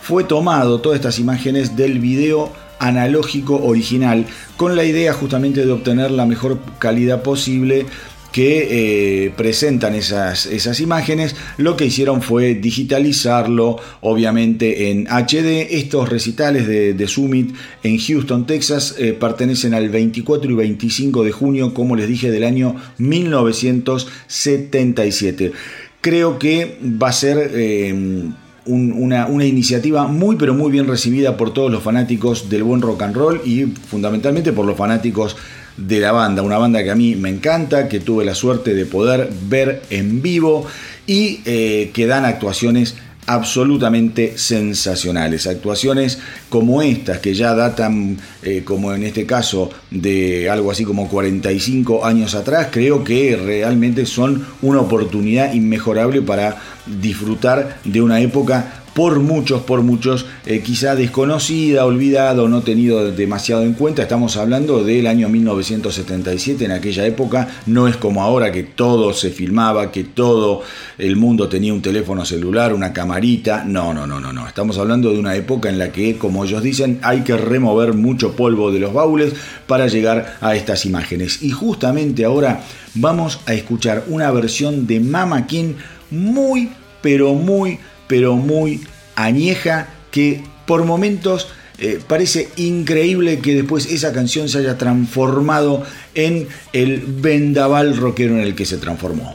Fue 0.00 0.24
tomado 0.24 0.80
todas 0.80 0.96
estas 0.96 1.18
imágenes 1.18 1.76
del 1.76 1.98
video 1.98 2.52
analógico 2.78 3.62
original, 3.62 4.26
con 4.56 4.74
la 4.74 4.84
idea 4.84 5.12
justamente 5.12 5.64
de 5.64 5.70
obtener 5.70 6.10
la 6.10 6.26
mejor 6.26 6.58
calidad 6.80 7.22
posible 7.22 7.86
que 8.32 9.26
eh, 9.26 9.30
presentan 9.36 9.94
esas, 9.94 10.46
esas, 10.46 10.80
imágenes, 10.80 11.36
lo 11.58 11.76
que 11.76 11.84
hicieron 11.86 12.22
fue 12.22 12.54
digitalizarlo, 12.54 13.76
obviamente 14.00 14.90
en 14.90 15.06
HD. 15.06 15.68
Estos 15.70 16.08
recitales 16.08 16.66
de, 16.66 17.06
Summit 17.06 17.54
en 17.82 17.98
Houston, 17.98 18.46
Texas, 18.46 18.94
eh, 18.98 19.12
pertenecen 19.12 19.74
al 19.74 19.90
24 19.90 20.50
y 20.50 20.54
25 20.54 21.24
de 21.24 21.32
junio, 21.32 21.74
como 21.74 21.94
les 21.94 22.08
dije, 22.08 22.30
del 22.30 22.44
año 22.44 22.74
1977. 22.98 25.52
Creo 26.00 26.38
que 26.38 26.78
va 26.82 27.10
a 27.10 27.12
ser... 27.12 27.50
Eh, 27.54 28.32
una, 28.64 29.26
iniciativa 29.44 30.06
muy 30.06 30.36
pero 30.36 30.54
muy 30.54 30.70
bien 30.70 30.86
recibida 30.86 31.36
por 31.36 31.52
todos 31.52 31.70
los 31.70 31.82
fanáticos 31.82 32.48
del 32.48 32.62
buen 32.62 32.80
rock 32.80 33.02
and 33.02 33.16
roll 33.16 33.40
y 33.44 33.64
fundamentalmente 33.64 34.52
por 34.52 34.66
los 34.66 34.76
fanáticos 34.76 35.36
de 35.76 36.00
la 36.00 36.12
banda, 36.12 36.42
una 36.42 36.58
banda 36.58 36.82
que 36.82 36.90
a 36.90 36.94
mí 36.94 37.16
me 37.16 37.30
encanta, 37.30 37.88
que 37.88 38.00
tuve 38.00 38.24
la 38.24 38.34
suerte 38.34 38.74
de 38.74 38.86
poder 38.86 39.30
ver 39.48 39.82
en 39.90 40.22
vivo 40.22 40.66
y 41.06 41.40
eh, 41.44 41.90
que 41.92 42.06
dan 42.06 42.24
actuaciones 42.24 42.96
absolutamente 43.26 44.36
sensacionales. 44.36 45.46
Actuaciones 45.46 46.18
como 46.48 46.82
estas, 46.82 47.18
que 47.18 47.34
ya 47.34 47.54
datan, 47.54 48.18
eh, 48.42 48.62
como 48.64 48.92
en 48.92 49.04
este 49.04 49.26
caso, 49.26 49.70
de 49.90 50.50
algo 50.50 50.70
así 50.70 50.84
como 50.84 51.08
45 51.08 52.04
años 52.04 52.34
atrás, 52.34 52.68
creo 52.70 53.04
que 53.04 53.36
realmente 53.36 54.06
son 54.06 54.46
una 54.60 54.80
oportunidad 54.80 55.52
inmejorable 55.52 56.22
para 56.22 56.60
disfrutar 56.86 57.78
de 57.84 58.02
una 58.02 58.20
época 58.20 58.81
por 58.94 59.20
muchos, 59.20 59.62
por 59.62 59.82
muchos, 59.82 60.26
eh, 60.44 60.60
quizá 60.60 60.94
desconocida, 60.94 61.86
olvidada 61.86 62.42
o 62.42 62.48
no 62.48 62.62
tenido 62.62 63.10
demasiado 63.10 63.62
en 63.62 63.72
cuenta. 63.72 64.02
Estamos 64.02 64.36
hablando 64.36 64.84
del 64.84 65.06
año 65.06 65.28
1977, 65.28 66.64
en 66.64 66.72
aquella 66.72 67.06
época 67.06 67.48
no 67.66 67.88
es 67.88 67.96
como 67.96 68.22
ahora 68.22 68.52
que 68.52 68.62
todo 68.62 69.14
se 69.14 69.30
filmaba, 69.30 69.90
que 69.90 70.04
todo 70.04 70.62
el 70.98 71.16
mundo 71.16 71.48
tenía 71.48 71.72
un 71.72 71.82
teléfono 71.82 72.24
celular, 72.24 72.74
una 72.74 72.92
camarita. 72.92 73.64
No, 73.64 73.94
no, 73.94 74.06
no, 74.06 74.20
no, 74.20 74.32
no. 74.32 74.46
Estamos 74.46 74.76
hablando 74.78 75.10
de 75.10 75.18
una 75.18 75.34
época 75.34 75.70
en 75.70 75.78
la 75.78 75.90
que, 75.90 76.18
como 76.18 76.44
ellos 76.44 76.62
dicen, 76.62 76.98
hay 77.02 77.22
que 77.22 77.36
remover 77.36 77.94
mucho 77.94 78.32
polvo 78.36 78.70
de 78.70 78.80
los 78.80 78.92
baúles 78.92 79.32
para 79.66 79.86
llegar 79.86 80.36
a 80.40 80.54
estas 80.54 80.84
imágenes. 80.84 81.42
Y 81.42 81.50
justamente 81.50 82.24
ahora 82.24 82.62
vamos 82.94 83.40
a 83.46 83.54
escuchar 83.54 84.04
una 84.08 84.30
versión 84.30 84.86
de 84.86 85.00
Mama 85.00 85.46
King 85.46 85.74
muy, 86.10 86.70
pero 87.00 87.34
muy 87.34 87.78
pero 88.12 88.36
muy 88.36 88.82
añeja 89.16 89.88
que 90.10 90.44
por 90.66 90.84
momentos 90.84 91.48
eh, 91.78 91.98
parece 92.06 92.50
increíble 92.56 93.38
que 93.38 93.54
después 93.54 93.86
esa 93.86 94.12
canción 94.12 94.50
se 94.50 94.58
haya 94.58 94.76
transformado 94.76 95.82
en 96.14 96.46
el 96.74 96.98
vendaval 97.06 97.96
rockero 97.96 98.34
en 98.34 98.40
el 98.40 98.54
que 98.54 98.66
se 98.66 98.76
transformó. 98.76 99.34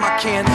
my 0.00 0.18
can 0.18 0.49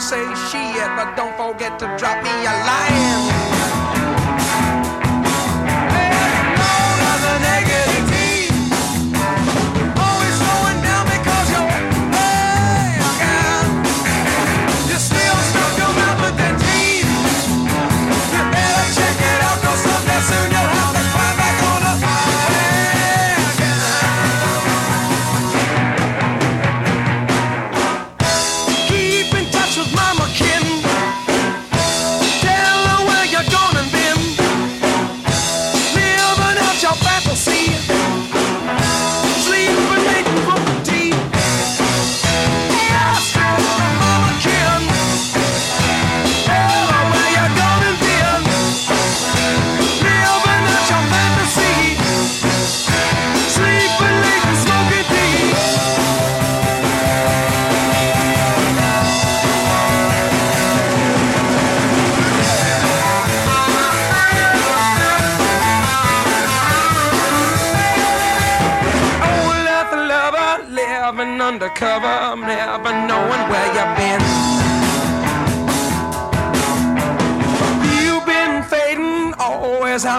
say 0.00 0.24
shit, 0.50 0.88
but 0.96 1.14
don't 1.16 1.36
forget 1.36 1.78
to 1.78 1.86
drop 1.96 2.22
me 2.22 2.30
a 2.30 2.54
line. 2.66 3.83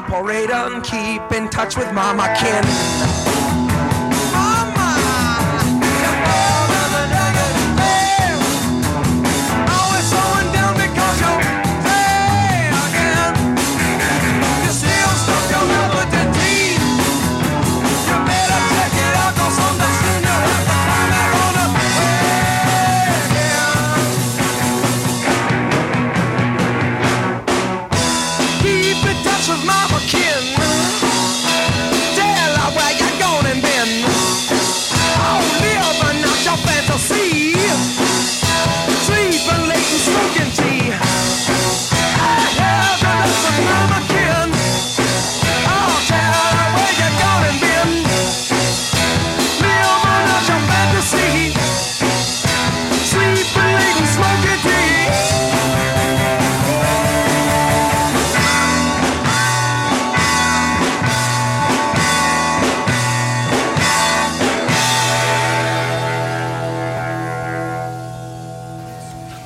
operate 0.08 0.52
on, 0.52 0.82
keep 0.82 1.32
in 1.32 1.50
touch 1.50 1.76
with 1.78 1.92
Mama 1.94 2.34
Kin. 2.38 3.25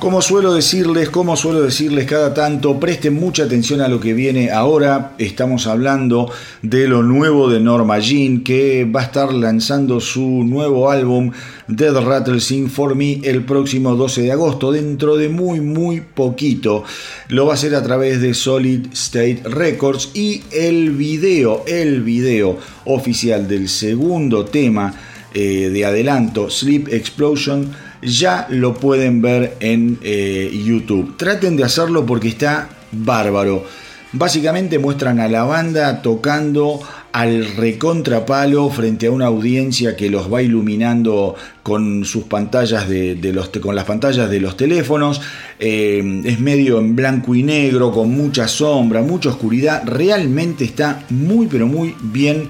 Como 0.00 0.22
suelo 0.22 0.54
decirles, 0.54 1.10
como 1.10 1.36
suelo 1.36 1.60
decirles 1.60 2.06
cada 2.06 2.32
tanto, 2.32 2.80
presten 2.80 3.12
mucha 3.12 3.44
atención 3.44 3.82
a 3.82 3.88
lo 3.88 4.00
que 4.00 4.14
viene 4.14 4.50
ahora. 4.50 5.12
Estamos 5.18 5.66
hablando 5.66 6.30
de 6.62 6.88
lo 6.88 7.02
nuevo 7.02 7.50
de 7.50 7.60
Norma 7.60 7.98
Jean, 7.98 8.42
que 8.42 8.86
va 8.86 9.02
a 9.02 9.04
estar 9.04 9.30
lanzando 9.30 10.00
su 10.00 10.22
nuevo 10.22 10.90
álbum 10.90 11.32
Dead 11.68 11.94
Rattle 11.94 12.40
Sing 12.40 12.70
for 12.70 12.94
Me 12.94 13.20
el 13.24 13.44
próximo 13.44 13.94
12 13.94 14.22
de 14.22 14.32
agosto, 14.32 14.72
dentro 14.72 15.18
de 15.18 15.28
muy 15.28 15.60
muy 15.60 16.00
poquito. 16.00 16.82
Lo 17.28 17.44
va 17.44 17.52
a 17.52 17.54
hacer 17.56 17.74
a 17.74 17.82
través 17.82 18.22
de 18.22 18.32
Solid 18.32 18.86
State 18.94 19.42
Records 19.44 20.12
y 20.14 20.40
el 20.50 20.92
video, 20.92 21.62
el 21.66 22.00
video 22.02 22.56
oficial 22.86 23.46
del 23.46 23.68
segundo 23.68 24.46
tema 24.46 24.94
eh, 25.34 25.68
de 25.70 25.84
adelanto, 25.84 26.48
Sleep 26.48 26.88
Explosion, 26.88 27.89
ya 28.02 28.46
lo 28.50 28.74
pueden 28.74 29.22
ver 29.22 29.56
en 29.60 29.98
eh, 30.02 30.50
YouTube. 30.64 31.16
Traten 31.16 31.56
de 31.56 31.64
hacerlo 31.64 32.06
porque 32.06 32.28
está 32.28 32.68
bárbaro. 32.92 33.64
Básicamente 34.12 34.80
muestran 34.80 35.20
a 35.20 35.28
la 35.28 35.44
banda 35.44 36.02
tocando 36.02 36.80
al 37.12 37.46
recontrapalo 37.56 38.68
frente 38.70 39.06
a 39.06 39.10
una 39.10 39.26
audiencia 39.26 39.96
que 39.96 40.10
los 40.10 40.32
va 40.32 40.42
iluminando 40.42 41.34
con 41.62 42.04
sus 42.04 42.24
pantallas 42.24 42.88
de, 42.88 43.18
los 43.32 43.48
con 43.48 43.74
las 43.74 43.84
pantallas 43.84 44.30
de 44.30 44.40
los 44.40 44.56
teléfonos 44.56 45.20
Eh, 45.62 46.22
es 46.24 46.40
medio 46.40 46.78
en 46.78 46.96
blanco 46.96 47.34
y 47.34 47.42
negro 47.42 47.92
con 47.92 48.10
mucha 48.10 48.48
sombra 48.48 49.02
mucha 49.02 49.28
oscuridad 49.28 49.82
realmente 49.84 50.64
está 50.64 51.04
muy 51.10 51.48
pero 51.48 51.66
muy 51.66 51.94
bien 52.00 52.48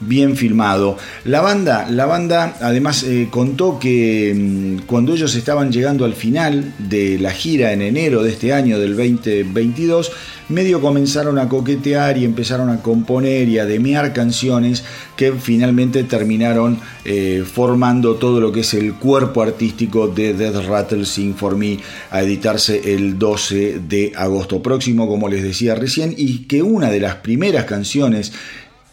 bien 0.00 0.36
filmado. 0.36 0.96
La 1.24 1.40
banda, 1.40 1.88
la 1.90 2.06
banda 2.06 2.56
además 2.60 3.02
eh, 3.02 3.28
contó 3.30 3.78
que 3.78 4.34
mm, 4.34 4.86
cuando 4.86 5.14
ellos 5.14 5.34
estaban 5.34 5.72
llegando 5.72 6.04
al 6.04 6.14
final 6.14 6.74
de 6.78 7.18
la 7.18 7.30
gira 7.30 7.72
en 7.72 7.82
enero 7.82 8.22
de 8.22 8.30
este 8.30 8.52
año 8.52 8.78
del 8.78 8.96
2022, 8.96 10.12
medio 10.48 10.80
comenzaron 10.80 11.38
a 11.38 11.48
coquetear 11.48 12.18
y 12.18 12.24
empezaron 12.24 12.70
a 12.70 12.80
componer 12.82 13.48
y 13.48 13.58
a 13.58 13.66
demear 13.66 14.12
canciones 14.12 14.84
que 15.16 15.32
finalmente 15.32 16.04
terminaron 16.04 16.78
eh, 17.04 17.44
formando 17.50 18.14
todo 18.14 18.40
lo 18.40 18.52
que 18.52 18.60
es 18.60 18.74
el 18.74 18.94
cuerpo 18.94 19.42
artístico 19.42 20.08
de 20.08 20.34
Death 20.34 20.66
Rattle 20.66 21.04
Sing 21.04 21.34
for 21.34 21.56
Me 21.56 21.78
a 22.10 22.22
editarse 22.22 22.94
el 22.94 23.18
12 23.18 23.80
de 23.88 24.12
agosto 24.16 24.62
próximo, 24.62 25.08
como 25.08 25.28
les 25.28 25.42
decía 25.42 25.74
recién, 25.74 26.14
y 26.16 26.40
que 26.40 26.62
una 26.62 26.90
de 26.90 27.00
las 27.00 27.16
primeras 27.16 27.64
canciones 27.64 28.32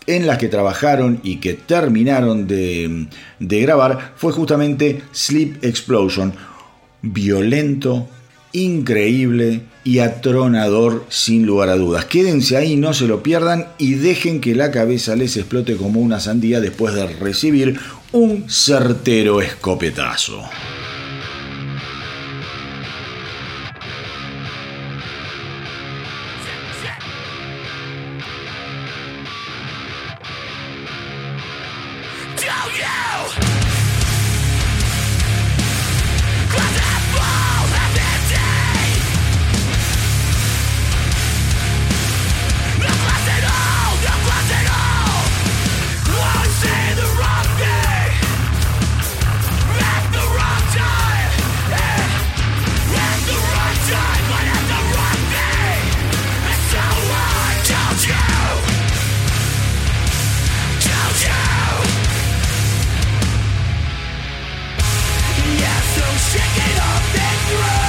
en 0.08 0.28
las 0.28 0.38
que 0.38 0.50
trabajaron 0.50 1.20
y 1.24 1.38
que 1.38 1.54
terminaron 1.54 2.48
de, 2.48 3.08
grabar 3.40 4.14
fue 4.16 4.32
justamente 4.32 5.02
Sleep 5.14 5.64
Explosion. 5.64 6.34
Violento, 7.02 8.08
increíble 8.54 9.62
y 9.84 10.00
atronador 10.00 11.06
sin 11.10 11.46
lugar 11.46 11.70
a 11.70 11.76
dudas. 11.76 12.06
Quédense 12.06 12.56
ahí, 12.56 12.76
no 12.78 12.94
se 12.94 13.08
lo 13.08 13.22
pierdan 13.24 13.68
y 13.78 13.96
dejen 13.96 14.40
que 14.40 14.56
la 14.56 14.72
cabeza 14.72 15.16
les 15.16 15.36
explote 15.36 15.76
como 15.76 16.00
una 16.00 16.20
sandía 16.20 16.62
después 16.62 16.94
de 16.94 17.08
recibir 17.08 17.80
un 18.12 18.50
certero 18.50 19.42
escopetazo. 19.42 20.44
shake 66.18 66.42
it 66.42 66.80
off 66.80 67.16
and 67.16 67.40
throw 67.50 67.83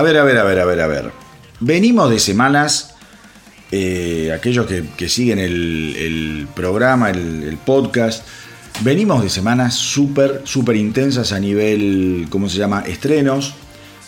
A 0.00 0.02
ver, 0.02 0.16
a 0.16 0.24
ver, 0.24 0.38
a 0.38 0.44
ver, 0.44 0.58
a 0.58 0.64
ver, 0.64 0.80
a 0.80 0.86
ver. 0.86 1.10
Venimos 1.60 2.08
de 2.08 2.18
semanas, 2.18 2.94
eh, 3.70 4.32
aquellos 4.34 4.66
que, 4.66 5.08
siguen 5.10 5.38
el, 5.38 6.48
programa, 6.56 7.10
el, 7.10 7.58
podcast, 7.66 8.26
venimos 8.80 9.22
de 9.22 9.28
semanas 9.28 9.74
súper, 9.74 10.40
súper 10.44 10.76
intensas 10.76 11.32
a 11.32 11.38
nivel, 11.38 12.28
¿cómo 12.30 12.48
se 12.48 12.56
llama?, 12.56 12.82
estrenos. 12.86 13.52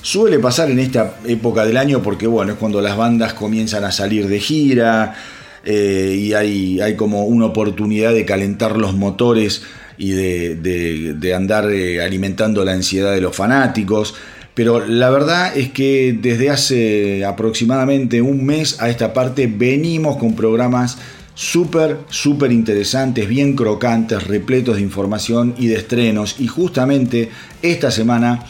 Suele 0.00 0.38
pasar 0.38 0.70
en 0.70 0.78
esta 0.78 1.16
época 1.26 1.66
del 1.66 1.76
año 1.76 2.02
porque, 2.02 2.26
bueno, 2.26 2.52
es 2.52 2.58
cuando 2.58 2.80
las 2.80 2.96
bandas 2.96 3.34
comienzan 3.34 3.84
a 3.84 3.92
salir 3.92 4.28
de 4.28 4.40
gira 4.40 5.14
eh, 5.62 6.16
y 6.18 6.32
hay, 6.32 6.80
hay 6.80 6.96
como 6.96 7.26
una 7.26 7.44
oportunidad 7.44 8.14
de 8.14 8.24
calentar 8.24 8.78
los 8.78 8.94
motores 8.94 9.60
y 9.98 10.12
de, 10.12 10.54
de- 10.54 11.12
de 11.18 11.34
andar 11.34 11.70
eh, 11.70 12.02
alimentando 12.02 12.64
la 12.64 12.72
ansiedad 12.72 13.12
de 13.12 13.20
los 13.20 13.36
fanáticos. 13.36 14.14
Pero 14.54 14.86
la 14.86 15.10
verdad 15.10 15.56
es 15.56 15.70
que 15.70 16.16
desde 16.20 16.50
hace 16.50 17.24
aproximadamente 17.24 18.20
un 18.20 18.44
mes 18.44 18.80
a 18.80 18.90
esta 18.90 19.12
parte 19.14 19.46
venimos 19.46 20.18
con 20.18 20.36
programas 20.36 20.98
súper, 21.34 21.98
súper 22.08 22.52
interesantes, 22.52 23.28
bien 23.28 23.56
crocantes, 23.56 24.26
repletos 24.26 24.76
de 24.76 24.82
información 24.82 25.54
y 25.58 25.68
de 25.68 25.76
estrenos. 25.76 26.36
Y 26.38 26.48
justamente 26.48 27.30
esta 27.62 27.90
semana 27.90 28.44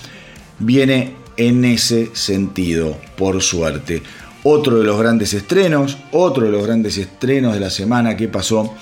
viene 0.59 1.15
en 1.37 1.65
ese 1.65 2.11
sentido, 2.15 2.97
por 3.17 3.41
suerte. 3.43 4.03
Otro 4.43 4.79
de 4.79 4.85
los 4.85 4.99
grandes 4.99 5.35
estrenos, 5.35 5.99
otro 6.11 6.47
de 6.47 6.51
los 6.51 6.67
grandes 6.67 6.99
estrenos 6.99 7.55
de 7.55 7.61
la 7.61 7.71
semana 7.71 8.17
que 8.17 8.27
pasó, 8.27 8.75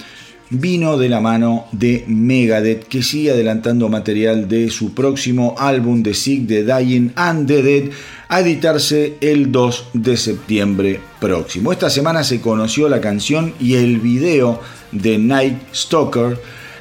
vino 0.50 0.98
de 0.98 1.08
la 1.08 1.20
mano 1.20 1.66
de 1.72 2.04
Megadeth, 2.08 2.88
que 2.88 3.02
sigue 3.02 3.30
adelantando 3.30 3.88
material 3.88 4.48
de 4.48 4.68
su 4.70 4.94
próximo 4.94 5.54
álbum 5.58 6.02
The 6.02 6.14
Sick, 6.14 6.48
The 6.48 6.64
Dying 6.64 7.12
and 7.14 7.46
the 7.46 7.62
Dead, 7.62 7.90
a 8.28 8.40
editarse 8.40 9.16
el 9.20 9.52
2 9.52 9.90
de 9.94 10.16
septiembre 10.16 11.00
próximo. 11.20 11.72
Esta 11.72 11.88
semana 11.88 12.24
se 12.24 12.40
conoció 12.40 12.88
la 12.88 13.00
canción 13.00 13.54
y 13.60 13.74
el 13.74 13.98
video 13.98 14.60
de 14.90 15.18
Night 15.18 15.58
Stalker, 15.72 16.38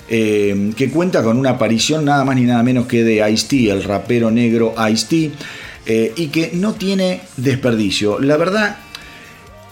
eh, 0.10 0.72
que 0.76 0.90
cuenta 0.90 1.22
con 1.22 1.38
una 1.38 1.52
aparición 1.52 2.06
nada 2.06 2.26
más 2.26 2.36
ni 2.36 2.44
nada 2.44 2.64
menos 2.64 2.88
que 2.88 3.04
de 3.04 3.30
Ice-T, 3.32 3.70
el 3.70 3.84
rapero 3.84 4.32
negro 4.32 4.74
Ice-T, 4.92 5.32
eh, 5.86 6.14
y 6.16 6.28
que 6.28 6.52
no 6.54 6.74
tiene 6.74 7.22
desperdicio. 7.38 8.20
La 8.20 8.38
verdad 8.38 8.78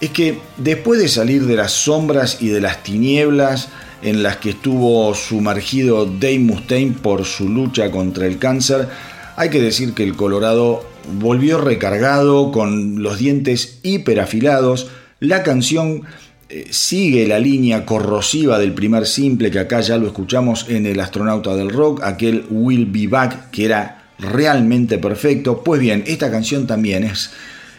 es 0.00 0.10
que 0.10 0.38
después 0.56 1.00
de 1.00 1.08
salir 1.08 1.46
de 1.46 1.56
las 1.56 1.72
sombras 1.72 2.38
y 2.40 2.48
de 2.48 2.60
las 2.60 2.84
tinieblas 2.84 3.68
en 4.02 4.22
las 4.22 4.36
que 4.36 4.50
estuvo 4.50 5.14
sumergido 5.14 6.06
Dave 6.06 6.38
Mustaine 6.38 6.94
por 7.00 7.24
su 7.24 7.48
lucha 7.48 7.90
contra 7.90 8.26
el 8.26 8.38
cáncer, 8.38 8.88
hay 9.36 9.50
que 9.50 9.60
decir 9.60 9.94
que 9.94 10.02
el 10.02 10.16
Colorado 10.16 10.84
volvió 11.20 11.58
recargado 11.58 12.52
con 12.52 13.02
los 13.02 13.18
dientes 13.18 13.80
hiperafilados. 13.82 14.88
La 15.20 15.42
canción 15.42 16.02
eh, 16.48 16.66
sigue 16.70 17.26
la 17.26 17.38
línea 17.38 17.84
corrosiva 17.84 18.58
del 18.58 18.72
primer 18.72 19.06
simple 19.06 19.50
que 19.50 19.58
acá 19.58 19.80
ya 19.80 19.98
lo 19.98 20.06
escuchamos 20.06 20.66
en 20.68 20.86
El 20.86 20.98
astronauta 21.00 21.54
del 21.54 21.70
rock, 21.70 22.02
aquel 22.02 22.46
Will 22.50 22.86
Be 22.86 23.06
Back 23.06 23.50
que 23.50 23.66
era 23.66 24.10
realmente 24.18 24.98
perfecto. 24.98 25.62
Pues 25.62 25.80
bien, 25.80 26.04
esta 26.06 26.30
canción 26.30 26.66
también 26.66 27.04
es 27.04 27.30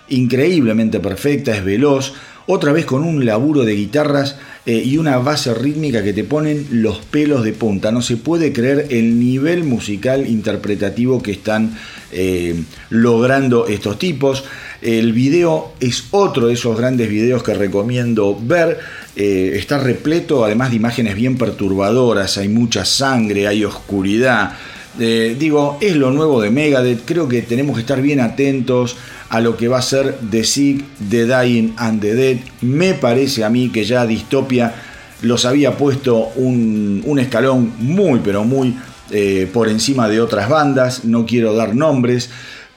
increíblemente 0.09 0.99
perfecta, 0.99 1.55
es 1.55 1.63
veloz, 1.63 2.13
otra 2.51 2.71
vez 2.71 2.85
con 2.85 3.03
un 3.03 3.25
laburo 3.25 3.63
de 3.63 3.75
guitarras 3.75 4.35
eh, 4.65 4.81
y 4.83 4.97
una 4.97 5.19
base 5.19 5.53
rítmica 5.53 6.03
que 6.03 6.13
te 6.13 6.23
ponen 6.23 6.65
los 6.71 6.97
pelos 6.97 7.43
de 7.43 7.53
punta. 7.53 7.91
No 7.91 8.01
se 8.01 8.17
puede 8.17 8.51
creer 8.51 8.87
el 8.89 9.19
nivel 9.19 9.63
musical 9.63 10.25
interpretativo 10.25 11.21
que 11.21 11.31
están 11.31 11.77
eh, 12.11 12.55
logrando 12.89 13.67
estos 13.67 13.99
tipos. 13.99 14.45
El 14.81 15.13
video 15.13 15.73
es 15.79 16.05
otro 16.09 16.47
de 16.47 16.55
esos 16.55 16.75
grandes 16.75 17.07
videos 17.07 17.43
que 17.43 17.53
recomiendo 17.53 18.35
ver. 18.41 18.79
Eh, 19.15 19.51
está 19.53 19.77
repleto 19.77 20.43
además 20.43 20.71
de 20.71 20.77
imágenes 20.77 21.13
bien 21.13 21.37
perturbadoras, 21.37 22.39
hay 22.39 22.49
mucha 22.49 22.83
sangre, 22.83 23.47
hay 23.47 23.63
oscuridad. 23.63 24.53
Digo, 24.97 25.77
es 25.79 25.95
lo 25.95 26.11
nuevo 26.11 26.41
de 26.41 26.49
Megadeth, 26.49 27.05
creo 27.05 27.29
que 27.29 27.41
tenemos 27.43 27.75
que 27.75 27.81
estar 27.81 28.01
bien 28.01 28.19
atentos 28.19 28.97
a 29.29 29.39
lo 29.39 29.55
que 29.55 29.67
va 29.67 29.79
a 29.79 29.81
ser 29.81 30.17
The 30.29 30.43
Sick, 30.43 30.83
The 31.09 31.25
Dying 31.25 31.73
and 31.77 32.01
The 32.01 32.15
Dead. 32.15 32.37
Me 32.61 32.93
parece 32.95 33.43
a 33.43 33.49
mí 33.49 33.69
que 33.69 33.85
ya 33.85 34.05
Distopia 34.05 34.73
los 35.21 35.45
había 35.45 35.77
puesto 35.77 36.31
un, 36.35 37.17
escalón 37.19 37.73
muy, 37.79 38.21
pero 38.23 38.43
muy 38.43 38.75
eh, 39.11 39.49
por 39.51 39.69
encima 39.69 40.07
de 40.07 40.21
otras 40.21 40.49
bandas. 40.49 41.05
No 41.05 41.25
quiero 41.25 41.53
dar 41.53 41.75
nombres, 41.75 42.29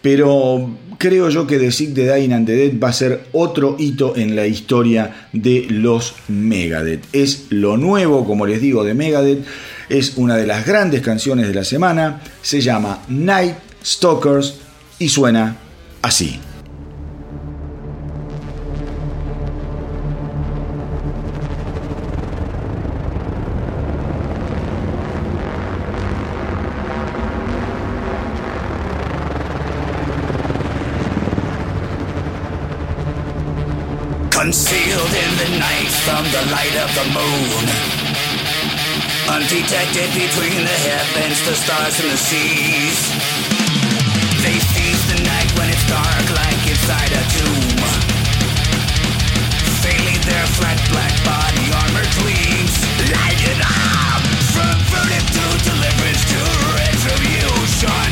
pero 0.03 0.71
creo 0.99 1.31
yo 1.31 1.47
que 1.47 1.59
The 1.59 1.73
Sick, 1.73 1.95
The 1.95 2.15
Dying 2.15 2.33
and 2.33 2.47
The 2.47 2.55
Dead 2.55 2.81
va 2.83 2.89
a 2.89 2.93
ser 2.93 3.25
otro 3.33 3.77
hito 3.79 4.15
en 4.17 4.37
la 4.37 4.47
historia 4.47 5.29
de 5.33 5.67
los 5.71 6.15
Megadeth. 6.29 7.05
Es 7.13 7.47
lo 7.51 7.77
nuevo, 7.77 8.27
como 8.27 8.47
les 8.47 8.61
digo, 8.61 8.85
de 8.85 8.95
Megadeth. 8.95 9.45
Es 9.89 10.15
una 10.17 10.37
de 10.37 10.47
las 10.47 10.67
grandes 10.67 11.01
canciones 11.01 11.49
de 11.49 11.55
la 11.55 11.65
semana. 11.65 12.21
Se 12.43 12.61
llama 12.61 13.03
Night 13.09 13.55
Stalkers 13.85 14.57
y 14.99 15.09
suena 15.09 15.57
así. 16.03 16.41
Concealed 34.31 35.15
in 35.25 35.31
the 35.39 35.59
night 35.61 35.93
from 36.05 36.25
the 36.35 36.43
light 36.51 36.77
of 36.85 36.91
the 36.99 37.07
moon. 37.15 37.65
Undetected 39.29 40.11
between 40.13 40.65
the 40.67 40.79
heavens, 40.89 41.39
the 41.47 41.55
stars, 41.55 42.01
and 42.01 42.11
the 42.11 42.17
seas. 42.17 42.99
They 44.43 44.59
dark, 45.93 46.27
like 46.41 46.63
inside 46.73 47.13
a 47.13 47.23
tomb. 47.37 47.81
Failing 49.85 50.21
their 50.25 50.47
flat 50.57 50.81
black 50.89 51.15
body 51.21 51.67
armor 51.81 52.07
gleams. 52.17 52.75
Light 53.13 53.43
it 53.53 53.61
up! 53.61 54.23
From 54.55 54.77
verdict 54.89 55.29
to 55.37 55.45
deliverance 55.69 56.25
to 56.33 56.41
retribution. 56.81 58.12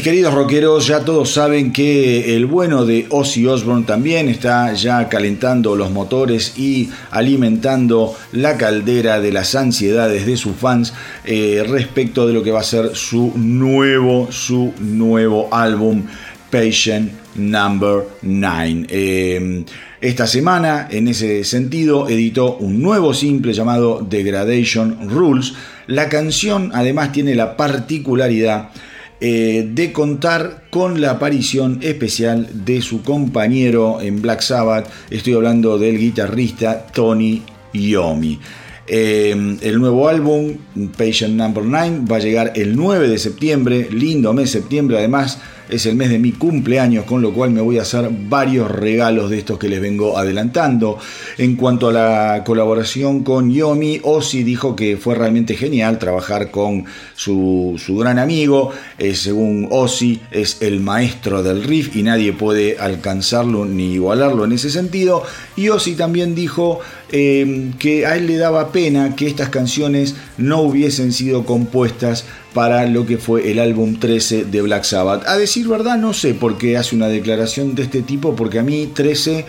Mis 0.00 0.04
queridos 0.06 0.32
rockeros, 0.32 0.86
ya 0.86 1.04
todos 1.04 1.30
saben 1.30 1.74
que 1.74 2.34
el 2.34 2.46
bueno 2.46 2.86
de 2.86 3.04
Ozzy 3.10 3.44
Osbourne 3.44 3.84
también 3.84 4.30
está 4.30 4.72
ya 4.72 5.10
calentando 5.10 5.76
los 5.76 5.90
motores 5.90 6.54
y 6.56 6.88
alimentando 7.10 8.16
la 8.32 8.56
caldera 8.56 9.20
de 9.20 9.30
las 9.30 9.54
ansiedades 9.54 10.24
de 10.24 10.38
sus 10.38 10.56
fans 10.56 10.94
eh, 11.26 11.62
respecto 11.68 12.26
de 12.26 12.32
lo 12.32 12.42
que 12.42 12.50
va 12.50 12.60
a 12.60 12.62
ser 12.62 12.96
su 12.96 13.34
nuevo, 13.36 14.32
su 14.32 14.72
nuevo 14.78 15.52
álbum, 15.52 16.04
Patient 16.50 17.12
Number 17.34 18.04
9. 18.22 18.86
Eh, 18.88 19.64
esta 20.00 20.26
semana, 20.26 20.88
en 20.90 21.08
ese 21.08 21.44
sentido, 21.44 22.08
editó 22.08 22.56
un 22.56 22.80
nuevo 22.80 23.12
simple 23.12 23.52
llamado 23.52 24.00
Degradation 24.08 25.10
Rules. 25.10 25.52
La 25.88 26.08
canción 26.08 26.70
además 26.72 27.12
tiene 27.12 27.34
la 27.34 27.54
particularidad 27.54 28.70
eh, 29.20 29.68
de 29.70 29.92
contar 29.92 30.64
con 30.70 31.00
la 31.00 31.10
aparición 31.10 31.80
especial 31.82 32.48
de 32.64 32.80
su 32.80 33.02
compañero 33.02 34.00
en 34.00 34.22
Black 34.22 34.40
Sabbath. 34.40 34.88
Estoy 35.10 35.34
hablando 35.34 35.78
del 35.78 35.98
guitarrista 35.98 36.86
Tony 36.86 37.42
Iommi. 37.72 38.38
Eh, 38.86 39.58
el 39.60 39.78
nuevo 39.78 40.08
álbum, 40.08 40.56
Patient 40.96 41.34
Number 41.34 41.64
9, 41.64 42.00
va 42.10 42.16
a 42.16 42.20
llegar 42.20 42.52
el 42.56 42.74
9 42.74 43.08
de 43.08 43.18
septiembre, 43.18 43.88
lindo 43.92 44.32
mes 44.32 44.50
septiembre, 44.50 44.98
además 44.98 45.38
es 45.70 45.86
el 45.86 45.96
mes 45.96 46.10
de 46.10 46.18
mi 46.18 46.32
cumpleaños, 46.32 47.04
con 47.04 47.22
lo 47.22 47.32
cual 47.32 47.50
me 47.50 47.60
voy 47.60 47.78
a 47.78 47.82
hacer 47.82 48.10
varios 48.10 48.70
regalos 48.70 49.30
de 49.30 49.38
estos 49.38 49.58
que 49.58 49.68
les 49.68 49.80
vengo 49.80 50.18
adelantando. 50.18 50.98
En 51.38 51.56
cuanto 51.56 51.88
a 51.88 51.92
la 51.92 52.44
colaboración 52.44 53.22
con 53.22 53.52
Yomi, 53.52 54.00
Ozzy 54.02 54.42
dijo 54.42 54.76
que 54.76 54.96
fue 54.96 55.14
realmente 55.14 55.56
genial 55.56 55.98
trabajar 55.98 56.50
con 56.50 56.84
su, 57.14 57.80
su 57.84 57.96
gran 57.96 58.18
amigo. 58.18 58.70
Eh, 58.98 59.14
según 59.14 59.68
Ozzy, 59.70 60.20
es 60.30 60.62
el 60.62 60.80
maestro 60.80 61.42
del 61.42 61.64
riff 61.64 61.96
y 61.96 62.02
nadie 62.02 62.32
puede 62.32 62.78
alcanzarlo 62.78 63.64
ni 63.64 63.94
igualarlo 63.94 64.44
en 64.44 64.52
ese 64.52 64.70
sentido. 64.70 65.22
Y 65.56 65.68
Ozzy 65.68 65.94
también 65.94 66.34
dijo 66.34 66.80
eh, 67.12 67.72
que 67.78 68.06
a 68.06 68.16
él 68.16 68.26
le 68.26 68.36
daba 68.36 68.72
pena 68.72 69.16
que 69.16 69.26
estas 69.26 69.48
canciones 69.48 70.14
no 70.38 70.62
hubiesen 70.62 71.12
sido 71.12 71.44
compuestas 71.44 72.24
para 72.54 72.86
lo 72.86 73.06
que 73.06 73.18
fue 73.18 73.50
el 73.50 73.58
álbum 73.58 73.96
13 73.96 74.44
de 74.44 74.62
Black 74.62 74.84
Sabbath. 74.84 75.26
A 75.26 75.36
decir 75.36 75.68
verdad, 75.68 75.98
no 75.98 76.12
sé 76.12 76.34
por 76.34 76.58
qué 76.58 76.76
hace 76.76 76.96
una 76.96 77.08
declaración 77.08 77.74
de 77.74 77.82
este 77.82 78.02
tipo, 78.02 78.34
porque 78.34 78.58
a 78.58 78.62
mí 78.62 78.90
13 78.92 79.44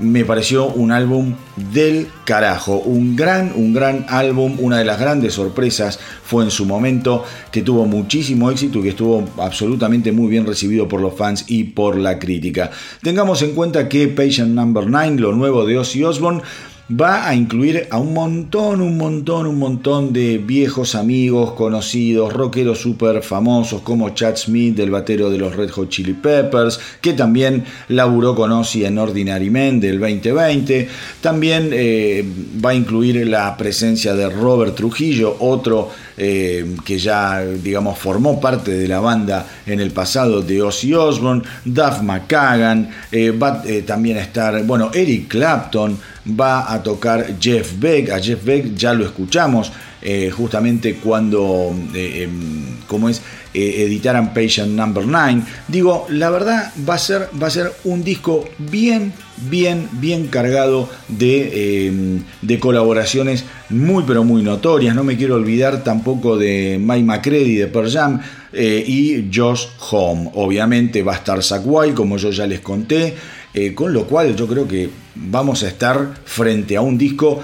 me 0.00 0.24
pareció 0.24 0.66
un 0.66 0.92
álbum 0.92 1.34
del 1.72 2.08
carajo, 2.24 2.78
un 2.78 3.16
gran, 3.16 3.52
un 3.54 3.72
gran 3.72 4.06
álbum, 4.08 4.56
una 4.58 4.78
de 4.78 4.84
las 4.84 5.00
grandes 5.00 5.34
sorpresas 5.34 5.98
fue 6.24 6.44
en 6.44 6.50
su 6.50 6.66
momento 6.66 7.24
que 7.50 7.62
tuvo 7.62 7.86
muchísimo 7.86 8.50
éxito 8.50 8.78
y 8.78 8.82
que 8.82 8.88
estuvo 8.90 9.24
absolutamente 9.38 10.12
muy 10.12 10.28
bien 10.28 10.46
recibido 10.46 10.88
por 10.88 11.00
los 11.00 11.14
fans 11.14 11.44
y 11.48 11.64
por 11.64 11.98
la 11.98 12.18
crítica. 12.18 12.70
Tengamos 13.02 13.42
en 13.42 13.52
cuenta 13.52 13.88
que 13.88 14.08
Patient 14.08 14.54
Number 14.54 14.86
9, 14.86 15.16
lo 15.18 15.32
nuevo 15.32 15.64
de 15.64 15.78
Ozzy 15.78 16.04
Osbourne, 16.04 16.42
va 16.88 17.28
a 17.28 17.34
incluir 17.34 17.88
a 17.90 17.98
un 17.98 18.14
montón, 18.14 18.80
un 18.80 18.96
montón, 18.96 19.46
un 19.46 19.58
montón 19.58 20.12
de 20.12 20.38
viejos 20.38 20.94
amigos, 20.94 21.52
conocidos, 21.52 22.32
rockeros 22.32 22.78
súper 22.78 23.22
famosos 23.22 23.82
como 23.82 24.10
Chad 24.10 24.36
Smith, 24.36 24.76
del 24.76 24.90
batero 24.90 25.28
de 25.28 25.38
los 25.38 25.56
Red 25.56 25.70
Hot 25.70 25.88
Chili 25.88 26.12
Peppers, 26.12 26.78
que 27.00 27.12
también 27.12 27.64
laburó 27.88 28.36
con 28.36 28.52
Ozzy 28.52 28.84
en 28.84 28.98
Ordinary 28.98 29.50
Men 29.50 29.80
del 29.80 29.98
2020. 29.98 30.88
También 31.20 31.70
eh, 31.72 32.24
va 32.64 32.70
a 32.70 32.74
incluir 32.74 33.26
la 33.26 33.56
presencia 33.56 34.14
de 34.14 34.30
Robert 34.30 34.76
Trujillo, 34.76 35.36
otro 35.40 35.90
eh, 36.16 36.76
que 36.84 36.98
ya, 36.98 37.42
digamos, 37.44 37.98
formó 37.98 38.40
parte 38.40 38.72
de 38.72 38.88
la 38.88 39.00
banda 39.00 39.46
en 39.66 39.80
el 39.80 39.90
pasado 39.90 40.42
de 40.42 40.62
Ozzy 40.62 40.94
Osbourne, 40.94 41.42
Duff 41.64 42.00
McKagan, 42.02 42.90
eh, 43.12 43.30
va 43.30 43.62
eh, 43.66 43.82
también 43.82 44.16
a 44.16 44.20
estar, 44.20 44.62
bueno, 44.64 44.90
Eric 44.94 45.28
Clapton, 45.28 45.98
va 46.28 46.72
a 46.72 46.82
tocar 46.82 47.36
Jeff 47.40 47.72
Beck, 47.78 48.10
a 48.10 48.20
Jeff 48.20 48.44
Beck 48.44 48.74
ya 48.74 48.94
lo 48.94 49.04
escuchamos 49.04 49.70
eh, 50.02 50.30
justamente 50.30 50.96
cuando, 50.96 51.74
eh, 51.94 52.24
em, 52.24 53.08
es, 53.08 53.22
eh, 53.54 53.84
editaran 53.84 54.34
Patient 54.34 54.72
Number 54.72 55.06
9. 55.06 55.42
Digo, 55.68 56.06
la 56.10 56.30
verdad 56.30 56.72
va 56.88 56.94
a 56.94 56.98
ser, 56.98 57.28
va 57.40 57.46
a 57.46 57.50
ser 57.50 57.72
un 57.84 58.04
disco 58.04 58.44
bien, 58.58 59.12
bien, 59.48 59.88
bien 59.92 60.26
cargado 60.26 60.88
de, 61.08 61.86
em, 61.86 62.22
de 62.42 62.58
colaboraciones 62.58 63.44
muy, 63.70 64.04
pero 64.06 64.24
muy 64.24 64.42
notorias. 64.42 64.94
No 64.94 65.04
me 65.04 65.16
quiero 65.16 65.36
olvidar 65.36 65.82
tampoco 65.82 66.36
de 66.36 66.78
Mike 66.80 67.04
McCready 67.04 67.56
de 67.56 67.66
Pearl 67.66 67.90
Jam 67.90 68.20
eh, 68.52 68.84
y 68.86 69.30
Josh 69.34 69.66
Home. 69.90 70.30
Obviamente 70.34 71.02
va 71.02 71.14
a 71.14 71.16
estar 71.16 71.42
Zack 71.42 71.62
Wild, 71.64 71.94
como 71.94 72.18
yo 72.18 72.30
ya 72.30 72.46
les 72.46 72.60
conté. 72.60 73.14
Con 73.74 73.94
lo 73.94 74.04
cual 74.04 74.36
yo 74.36 74.46
creo 74.46 74.68
que 74.68 74.90
vamos 75.14 75.62
a 75.62 75.68
estar 75.68 76.12
frente 76.26 76.76
a 76.76 76.82
un 76.82 76.98
disco, 76.98 77.42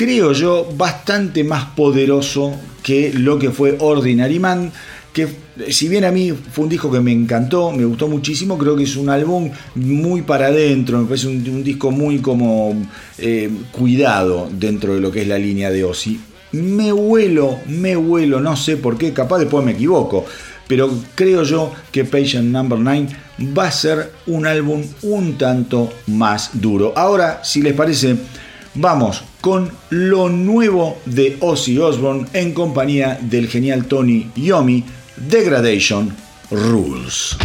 creo 0.00 0.32
yo, 0.32 0.66
bastante 0.78 1.44
más 1.44 1.66
poderoso 1.76 2.54
que 2.82 3.12
lo 3.12 3.38
que 3.38 3.50
fue 3.50 3.76
Ordinary 3.80 4.38
Man, 4.38 4.72
que 5.12 5.28
si 5.68 5.88
bien 5.88 6.06
a 6.06 6.10
mí 6.10 6.32
fue 6.32 6.64
un 6.64 6.70
disco 6.70 6.90
que 6.90 7.00
me 7.00 7.12
encantó, 7.12 7.70
me 7.70 7.84
gustó 7.84 8.08
muchísimo, 8.08 8.56
creo 8.56 8.74
que 8.76 8.84
es 8.84 8.96
un 8.96 9.10
álbum 9.10 9.50
muy 9.74 10.22
para 10.22 10.46
adentro, 10.46 11.00
me 11.00 11.04
parece 11.04 11.26
un, 11.26 11.62
disco 11.62 11.90
muy 11.90 12.20
como 12.20 12.74
eh, 13.18 13.50
cuidado 13.72 14.48
dentro 14.50 14.94
de 14.94 15.00
lo 15.00 15.12
que 15.12 15.20
es 15.20 15.28
la 15.28 15.36
línea 15.38 15.70
de 15.70 15.84
Ozzy. 15.84 16.18
Me 16.52 16.94
huelo, 16.94 17.58
me 17.66 17.94
huelo, 17.94 18.40
no 18.40 18.56
sé 18.56 18.78
por 18.78 18.96
qué, 18.96 19.12
capaz 19.12 19.40
después 19.40 19.62
me 19.62 19.72
equivoco, 19.72 20.24
pero 20.66 20.90
creo 21.14 21.42
yo 21.42 21.74
que 21.92 22.06
Patient 22.06 22.50
Number 22.50 22.78
9 22.78 23.08
va 23.54 23.66
a 23.66 23.70
ser 23.70 24.12
un 24.28 24.46
álbum 24.46 24.82
un 25.02 25.36
tanto 25.36 25.92
más 26.06 26.52
duro. 26.54 26.94
Ahora, 26.96 27.44
si 27.44 27.60
les 27.60 27.74
parece, 27.74 28.16
vamos 28.72 29.24
con 29.40 29.70
lo 29.90 30.28
nuevo 30.28 30.98
de 31.06 31.36
Ozzy 31.40 31.78
Osbourne 31.78 32.26
en 32.32 32.52
compañía 32.52 33.18
del 33.20 33.48
genial 33.48 33.86
Tony 33.86 34.30
Yomi, 34.34 34.84
Degradation 35.16 36.14
Rules. 36.50 37.36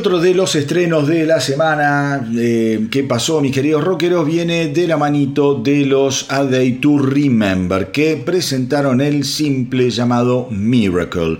Otro 0.00 0.18
de 0.18 0.32
los 0.32 0.54
estrenos 0.54 1.06
de 1.08 1.26
la 1.26 1.40
semana 1.40 2.26
eh, 2.34 2.86
que 2.90 3.04
pasó, 3.04 3.42
mis 3.42 3.52
queridos 3.52 3.84
rockeros, 3.84 4.26
viene 4.26 4.68
de 4.68 4.86
la 4.86 4.96
manito 4.96 5.56
de 5.56 5.84
los 5.84 6.24
A 6.30 6.42
Day 6.44 6.78
to 6.80 6.96
Remember, 6.96 7.90
que 7.90 8.16
presentaron 8.16 9.02
el 9.02 9.24
simple 9.24 9.90
llamado 9.90 10.48
Miracle. 10.50 11.36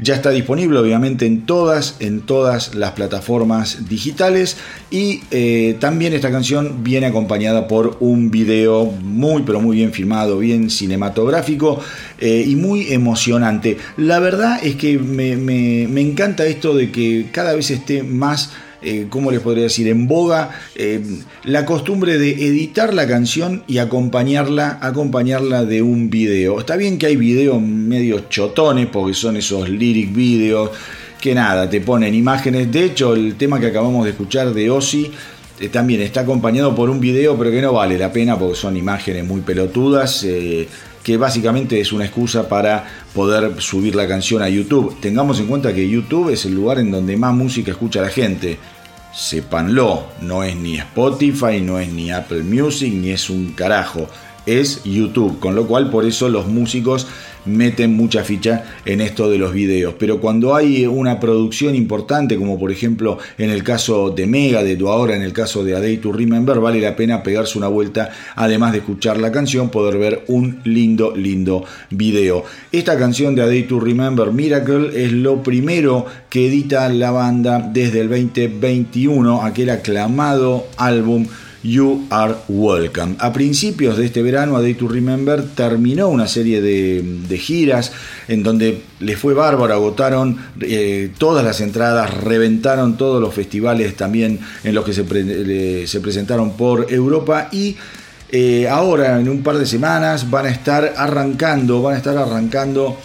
Ya 0.00 0.14
está 0.14 0.30
disponible 0.30 0.78
obviamente 0.78 1.26
en 1.26 1.44
todas, 1.44 1.96
en 1.98 2.20
todas 2.20 2.74
las 2.76 2.92
plataformas 2.92 3.88
digitales 3.88 4.56
y 4.92 5.22
eh, 5.32 5.76
también 5.80 6.12
esta 6.12 6.30
canción 6.30 6.84
viene 6.84 7.06
acompañada 7.06 7.66
por 7.66 7.96
un 7.98 8.30
video 8.30 8.84
muy 8.84 9.42
pero 9.42 9.60
muy 9.60 9.76
bien 9.76 9.92
filmado, 9.92 10.38
bien 10.38 10.70
cinematográfico 10.70 11.80
eh, 12.20 12.44
y 12.46 12.54
muy 12.54 12.92
emocionante. 12.92 13.76
La 13.96 14.20
verdad 14.20 14.60
es 14.62 14.76
que 14.76 14.98
me, 14.98 15.36
me- 15.36 15.88
me 15.88 16.00
encanta 16.00 16.46
esto 16.46 16.74
de 16.76 16.92
que 16.92 17.26
cada 17.32 17.54
vez 17.54 17.70
esté 17.72 18.04
más 18.04 18.52
eh, 18.82 19.06
¿cómo 19.10 19.30
les 19.30 19.40
podría 19.40 19.64
decir? 19.64 19.88
En 19.88 20.06
boga 20.06 20.50
eh, 20.74 21.02
la 21.44 21.64
costumbre 21.64 22.18
de 22.18 22.30
editar 22.30 22.94
la 22.94 23.06
canción 23.06 23.64
y 23.66 23.78
acompañarla, 23.78 24.78
acompañarla 24.80 25.64
de 25.64 25.82
un 25.82 26.10
video. 26.10 26.60
Está 26.60 26.76
bien 26.76 26.98
que 26.98 27.06
hay 27.06 27.16
videos 27.16 27.60
medio 27.60 28.28
chotones 28.28 28.86
porque 28.86 29.14
son 29.14 29.36
esos 29.36 29.68
lyric 29.68 30.14
videos 30.14 30.70
que 31.20 31.34
nada, 31.34 31.68
te 31.68 31.80
ponen 31.80 32.14
imágenes. 32.14 32.70
De 32.70 32.84
hecho, 32.84 33.14
el 33.14 33.34
tema 33.34 33.58
que 33.58 33.66
acabamos 33.66 34.04
de 34.04 34.10
escuchar 34.10 34.52
de 34.54 34.70
Ozzy 34.70 35.10
eh, 35.60 35.68
también 35.68 36.00
está 36.00 36.20
acompañado 36.20 36.74
por 36.74 36.88
un 36.90 37.00
video, 37.00 37.36
pero 37.36 37.50
que 37.50 37.60
no 37.60 37.72
vale 37.72 37.98
la 37.98 38.12
pena 38.12 38.38
porque 38.38 38.54
son 38.54 38.76
imágenes 38.76 39.24
muy 39.24 39.40
pelotudas. 39.40 40.22
eh, 40.24 40.68
que 41.08 41.16
básicamente 41.16 41.80
es 41.80 41.90
una 41.90 42.04
excusa 42.04 42.50
para 42.50 42.84
poder 43.14 43.62
subir 43.62 43.96
la 43.96 44.06
canción 44.06 44.42
a 44.42 44.48
YouTube. 44.50 44.94
Tengamos 45.00 45.40
en 45.40 45.46
cuenta 45.46 45.72
que 45.72 45.88
YouTube 45.88 46.28
es 46.28 46.44
el 46.44 46.54
lugar 46.54 46.78
en 46.80 46.90
donde 46.90 47.16
más 47.16 47.32
música 47.32 47.70
escucha 47.70 48.02
la 48.02 48.10
gente. 48.10 48.58
Sépanlo, 49.14 50.08
no 50.20 50.44
es 50.44 50.54
ni 50.54 50.76
Spotify, 50.76 51.62
no 51.62 51.78
es 51.78 51.90
ni 51.90 52.10
Apple 52.10 52.42
Music, 52.42 52.92
ni 52.92 53.08
es 53.08 53.30
un 53.30 53.52
carajo. 53.52 54.06
Es 54.48 54.82
YouTube, 54.84 55.38
con 55.40 55.54
lo 55.54 55.66
cual 55.66 55.90
por 55.90 56.06
eso 56.06 56.30
los 56.30 56.46
músicos 56.46 57.06
meten 57.44 57.94
mucha 57.94 58.24
ficha 58.24 58.64
en 58.86 59.02
esto 59.02 59.30
de 59.30 59.36
los 59.36 59.52
videos. 59.52 59.94
Pero 59.98 60.20
cuando 60.20 60.54
hay 60.54 60.86
una 60.86 61.20
producción 61.20 61.74
importante, 61.74 62.38
como 62.38 62.58
por 62.58 62.72
ejemplo 62.72 63.18
en 63.36 63.50
el 63.50 63.62
caso 63.62 64.08
de 64.08 64.26
Megadeth 64.26 64.80
o 64.80 64.88
ahora 64.88 65.16
en 65.16 65.22
el 65.22 65.34
caso 65.34 65.64
de 65.64 65.76
A 65.76 65.80
Day 65.80 65.98
to 65.98 66.12
Remember, 66.12 66.60
vale 66.60 66.80
la 66.80 66.96
pena 66.96 67.22
pegarse 67.22 67.58
una 67.58 67.68
vuelta, 67.68 68.10
además 68.36 68.72
de 68.72 68.78
escuchar 68.78 69.18
la 69.18 69.30
canción, 69.32 69.68
poder 69.68 69.98
ver 69.98 70.24
un 70.28 70.60
lindo, 70.64 71.14
lindo 71.14 71.64
video. 71.90 72.44
Esta 72.72 72.98
canción 72.98 73.34
de 73.34 73.42
A 73.42 73.46
Day 73.46 73.64
to 73.64 73.80
Remember 73.80 74.32
Miracle 74.32 75.04
es 75.04 75.12
lo 75.12 75.42
primero 75.42 76.06
que 76.30 76.46
edita 76.46 76.88
la 76.88 77.10
banda 77.10 77.70
desde 77.70 78.00
el 78.00 78.08
2021, 78.08 79.42
aquel 79.42 79.68
aclamado 79.68 80.66
álbum 80.78 81.26
You 81.62 82.06
Are 82.10 82.34
Welcome. 82.48 83.16
A 83.18 83.32
principios 83.32 83.96
de 83.96 84.06
este 84.06 84.22
verano, 84.22 84.56
A 84.56 84.62
Day 84.62 84.74
to 84.74 84.88
Remember 84.88 85.42
terminó 85.42 86.08
una 86.08 86.28
serie 86.28 86.60
de, 86.60 87.02
de 87.02 87.38
giras 87.38 87.92
en 88.28 88.42
donde 88.42 88.82
les 89.00 89.18
fue 89.18 89.34
bárbaro, 89.34 89.74
agotaron 89.74 90.38
eh, 90.60 91.10
todas 91.18 91.44
las 91.44 91.60
entradas, 91.60 92.14
reventaron 92.22 92.96
todos 92.96 93.20
los 93.20 93.34
festivales 93.34 93.96
también 93.96 94.40
en 94.64 94.74
los 94.74 94.84
que 94.84 94.92
se, 94.92 95.86
se 95.86 96.00
presentaron 96.00 96.56
por 96.56 96.92
Europa 96.92 97.48
y 97.50 97.76
eh, 98.30 98.68
ahora 98.68 99.18
en 99.18 99.28
un 99.28 99.42
par 99.42 99.56
de 99.56 99.64
semanas 99.64 100.30
van 100.30 100.46
a 100.46 100.50
estar 100.50 100.94
arrancando, 100.96 101.80
van 101.80 101.94
a 101.94 101.96
estar 101.96 102.16
arrancando 102.16 102.98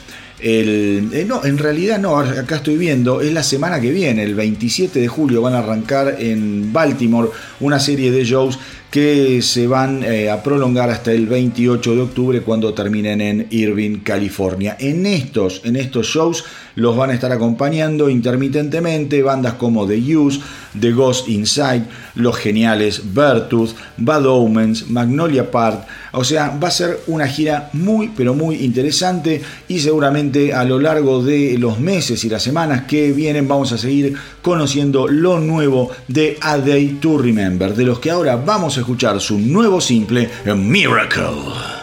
el, 0.44 1.10
eh, 1.14 1.26
no, 1.26 1.46
en 1.46 1.58
realidad 1.58 2.00
no, 2.00 2.18
acá 2.18 2.58
estoy 2.58 2.76
viendo, 2.76 3.22
es 3.22 3.32
la 3.32 3.44
semana 3.44 3.80
que 3.80 3.92
viene, 3.92 4.24
el 4.24 4.36
27 4.36 5.00
de 5.00 5.08
julio 5.08 5.42
van 5.42 5.54
a 5.54 5.60
arrancar 5.60 6.18
en 6.20 6.74
Baltimore 6.74 7.30
una 7.62 7.80
serie 7.80 8.12
de 8.12 8.26
shows 8.26 8.60
que 8.94 9.42
se 9.42 9.66
van 9.66 10.04
eh, 10.04 10.30
a 10.30 10.44
prolongar 10.44 10.92
hasta 10.92 11.12
el 11.12 11.26
28 11.26 11.96
de 11.96 12.02
octubre 12.02 12.42
cuando 12.42 12.76
terminen 12.76 13.22
en 13.22 13.48
Irvine, 13.50 14.04
California. 14.04 14.78
En 14.80 15.08
estos, 15.08 15.62
en 15.64 15.78
estos 15.78 16.06
shows 16.06 16.46
los 16.76 16.96
van 16.96 17.10
a 17.10 17.14
estar 17.16 17.32
acompañando 17.32 18.08
intermitentemente 18.08 19.24
bandas 19.24 19.56
como 19.56 19.88
The 19.88 20.16
Use, 20.16 20.42
The 20.80 20.92
Ghost 20.92 21.28
Inside, 21.28 21.86
los 22.16 22.36
geniales 22.38 23.02
Vertus, 23.14 23.76
Bad 23.98 24.28
Omens, 24.28 24.90
Magnolia 24.90 25.50
Park. 25.50 25.88
O 26.12 26.24
sea, 26.24 26.56
va 26.64 26.68
a 26.68 26.72
ser 26.72 27.00
una 27.08 27.28
gira 27.28 27.70
muy 27.74 28.12
pero 28.16 28.36
muy 28.36 28.58
interesante 28.58 29.42
y 29.68 29.80
seguramente 29.80 30.54
a 30.54 30.64
lo 30.64 30.80
largo 30.80 31.24
de 31.24 31.58
los 31.58 31.80
meses 31.80 32.24
y 32.24 32.30
las 32.30 32.44
semanas 32.44 32.84
que 32.84 33.12
vienen 33.12 33.48
vamos 33.48 33.72
a 33.72 33.78
seguir 33.80 34.16
conociendo 34.44 35.08
lo 35.08 35.40
nuevo 35.40 35.90
de 36.08 36.38
A 36.42 36.60
Day 36.60 37.00
to 37.02 37.18
Remember, 37.18 37.74
de 37.74 37.86
los 37.86 38.00
que 38.00 38.12
ahora 38.12 38.36
vamos 38.36 38.78
a 38.78 38.83
escuchar 38.84 39.20
su 39.22 39.40
nuevo 39.40 39.80
simple 39.80 40.30
Miracle. 40.46 41.83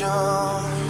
illusion 0.00 0.89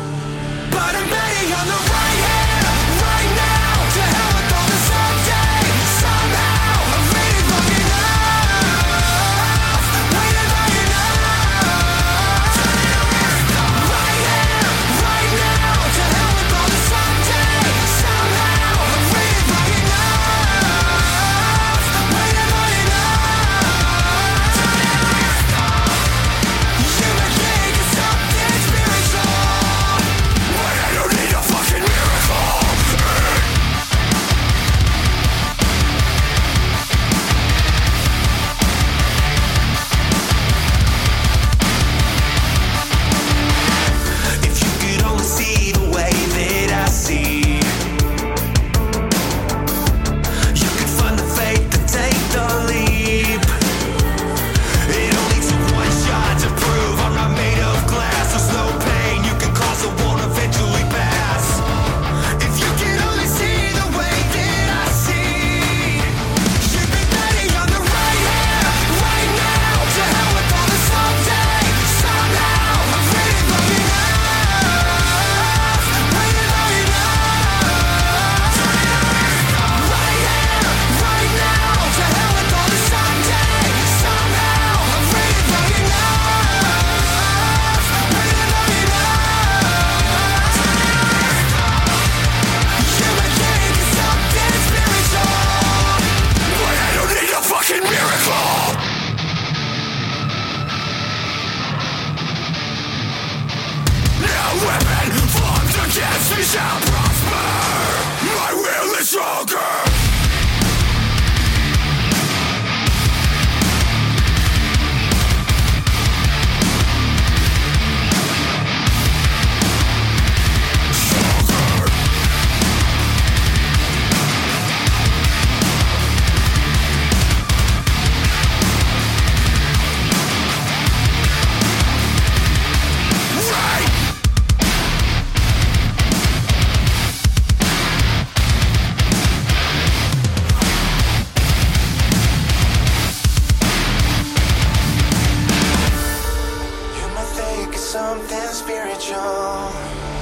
something 148.11 148.49
spiritual. 148.53 150.20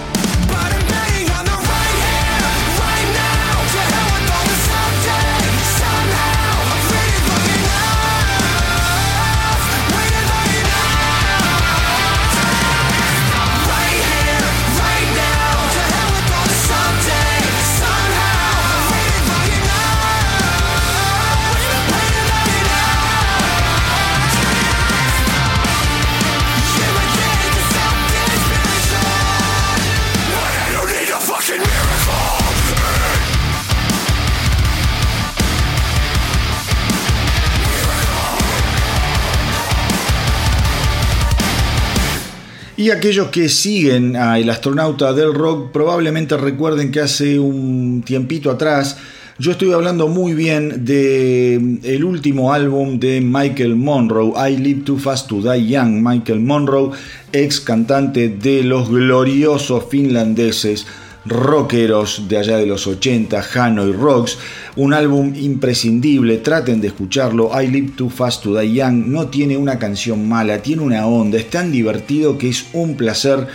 Aquellos 42.91 43.29
que 43.29 43.51
siguen 43.51 44.17
a 44.17 44.39
El 44.39 44.49
astronauta 44.49 45.13
del 45.13 45.35
rock 45.35 45.73
probablemente 45.73 46.37
recuerden 46.37 46.91
que 46.91 47.01
hace 47.01 47.39
un 47.39 48.03
tiempito 48.05 48.51
atrás 48.51 48.97
yo 49.41 49.53
estoy 49.53 49.73
hablando 49.73 50.09
muy 50.09 50.35
bien 50.35 50.85
de 50.85 51.55
el 51.85 52.03
último 52.03 52.53
álbum 52.53 52.99
de 52.99 53.21
Michael 53.21 53.77
Monroe, 53.77 54.33
I 54.51 54.57
Live 54.57 54.83
Too 54.85 54.99
Fast 54.99 55.29
to 55.29 55.41
Die 55.41 55.69
Young. 55.69 56.03
Michael 56.03 56.41
Monroe, 56.41 56.91
ex 57.33 57.61
cantante 57.61 58.31
de 58.31 58.65
los 58.65 58.89
gloriosos 58.89 59.85
finlandeses 59.89 60.87
rockeros 61.25 62.29
de 62.29 62.39
allá 62.39 62.57
de 62.57 62.67
los 62.67 62.87
80, 62.87 63.45
Hanoi 63.55 63.93
Rocks, 63.93 64.39
un 64.77 64.95
álbum 64.95 65.35
imprescindible, 65.35 66.39
traten 66.39 66.81
de 66.81 66.89
escucharlo, 66.89 67.51
I 67.61 67.67
Live 67.67 67.93
Too 67.97 68.11
Fast 68.11 68.43
to 68.45 68.59
Die 68.59 68.75
Young, 68.75 69.07
no 69.07 69.29
tiene 69.29 69.57
una 69.57 69.79
canción 69.79 70.29
mala, 70.29 70.63
tiene 70.63 70.83
una 70.83 71.07
onda, 71.07 71.39
es 71.39 71.51
tan 71.51 71.73
divertido 71.73 72.39
que 72.39 72.49
es 72.49 72.67
un 72.73 72.97
placer 72.97 73.47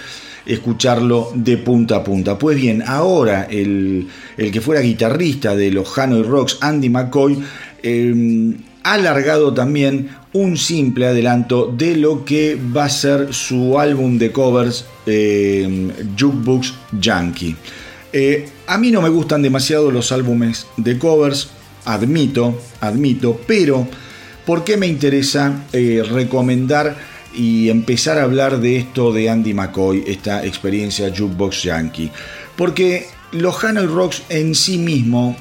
escucharlo 0.45 1.31
de 1.35 1.57
punta 1.57 1.97
a 1.97 2.03
punta. 2.03 2.37
Pues 2.37 2.57
bien, 2.57 2.83
ahora 2.85 3.47
el, 3.49 4.07
el 4.37 4.51
que 4.51 4.61
fuera 4.61 4.81
guitarrista 4.81 5.55
de 5.55 5.71
los 5.71 5.97
Hanoi 5.97 6.23
Rocks, 6.23 6.57
Andy 6.61 6.89
McCoy, 6.89 7.41
eh, 7.81 8.53
ha 8.83 8.97
largado 8.97 9.53
también 9.53 10.09
un 10.33 10.57
simple 10.57 11.07
adelanto 11.07 11.73
de 11.75 11.95
lo 11.95 12.25
que 12.25 12.55
va 12.55 12.85
a 12.85 12.89
ser 12.89 13.33
su 13.33 13.79
álbum 13.79 14.17
de 14.17 14.31
covers 14.31 14.85
eh, 15.05 15.91
Jukebox 16.19 16.73
Yankee. 16.99 17.55
Eh, 18.11 18.47
a 18.67 18.77
mí 18.77 18.91
no 18.91 19.01
me 19.01 19.09
gustan 19.09 19.41
demasiado 19.41 19.89
los 19.89 20.11
álbumes 20.11 20.67
de 20.77 20.97
covers, 20.97 21.49
admito, 21.85 22.59
admito, 22.81 23.39
pero 23.47 23.87
¿por 24.45 24.63
qué 24.63 24.77
me 24.77 24.87
interesa 24.87 25.65
eh, 25.71 26.03
recomendar 26.07 26.95
y 27.35 27.69
empezar 27.69 28.19
a 28.19 28.23
hablar 28.23 28.59
de 28.59 28.77
esto 28.77 29.11
de 29.11 29.29
Andy 29.29 29.53
McCoy, 29.53 30.03
esta 30.05 30.45
experiencia 30.45 31.09
Jukebox 31.09 31.63
Yankee? 31.63 32.11
Porque 32.55 33.07
los 33.31 33.63
Hanoi 33.63 33.87
Rocks 33.87 34.23
en 34.29 34.53
sí 34.53 34.77
mismo 34.77 35.35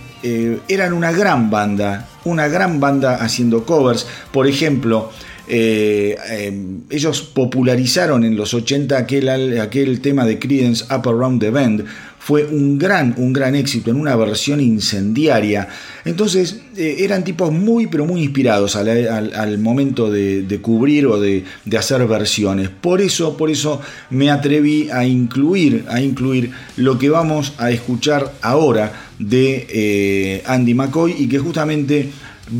eran 0.69 0.93
una 0.93 1.11
gran 1.11 1.51
banda, 1.51 2.09
una 2.25 2.49
gran 2.49 2.81
banda 2.81 3.17
haciendo 3.17 3.65
covers. 3.65 4.07
Por 4.33 4.47
ejemplo, 4.47 5.11
eh, 5.49 6.17
eh, 6.31 6.67
ellos 6.91 7.23
popularizaron 7.23 8.25
en 8.25 8.37
los 8.37 8.55
80 8.55 8.97
aquel, 8.97 9.61
aquel 9.61 10.01
tema 10.01 10.25
de 10.25 10.39
Creedence 10.39 10.85
Up 10.85 11.09
Around 11.09 11.41
the 11.41 11.51
Bend. 11.51 11.85
Fue 12.25 12.45
un 12.45 12.79
gran, 12.79 13.15
un 13.17 13.33
gran 13.33 13.57
éxito 13.57 13.91
en 13.91 13.97
una 13.97 14.15
versión 14.15 14.61
incendiaria. 14.61 15.67
Entonces 16.05 16.61
eh, 16.77 16.99
eran 17.01 17.25
tipos 17.25 17.51
muy, 17.51 17.89
pero 17.89 18.07
muy 18.07 18.23
inspirados 18.23 18.77
al, 18.77 19.59
momento 19.59 20.09
de, 20.09 20.59
cubrir 20.63 21.07
o 21.07 21.19
de, 21.19 21.45
de 21.65 21.79
hacer 21.79 22.07
versiones. 22.07 22.69
Por 22.69 23.01
eso, 23.01 23.37
por 23.37 23.51
eso 23.51 23.81
me 24.11 24.31
atreví 24.31 24.89
a 24.91 25.05
incluir, 25.05 25.85
a 25.89 26.01
incluir 26.01 26.53
lo 26.77 26.97
que 26.97 27.11
vamos 27.11 27.55
a 27.59 27.73
escuchar 27.73 28.33
ahora 28.41 28.93
de 29.19 29.67
eh, 29.69 30.43
Andy 30.47 30.75
McCoy 30.75 31.17
y 31.19 31.29
que 31.29 31.41
justamente 31.41 32.11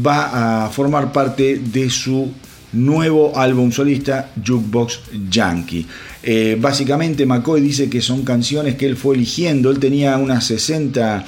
va 0.05 0.65
a 0.65 0.71
formar 0.71 1.13
parte 1.13 1.61
de 1.63 1.89
su 1.91 2.33
nuevo 2.73 3.37
álbum 3.39 3.71
solista 3.73 4.31
Jukebox 4.45 5.01
Yankee. 5.31 5.87
Eh, 6.23 6.57
básicamente 6.61 7.27
McCoy 7.27 7.61
dice 7.61 7.91
que 7.91 8.01
son 8.01 8.23
canciones 8.25 8.77
que 8.77 8.87
él 8.87 8.97
fue 8.97 9.17
eligiendo, 9.17 9.71
él 9.71 9.79
tenía 9.79 10.17
unas 10.19 10.45
60 10.47 11.25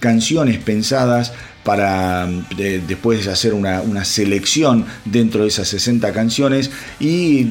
canciones 0.00 0.58
pensadas 0.58 1.32
para 1.64 2.26
de- 2.56 2.80
después 2.80 3.24
de 3.26 3.32
hacer 3.32 3.52
una, 3.52 3.82
una 3.82 4.04
selección 4.04 4.86
dentro 5.04 5.42
de 5.42 5.48
esas 5.48 5.68
60 5.68 6.12
canciones 6.12 6.70
y 6.98 7.48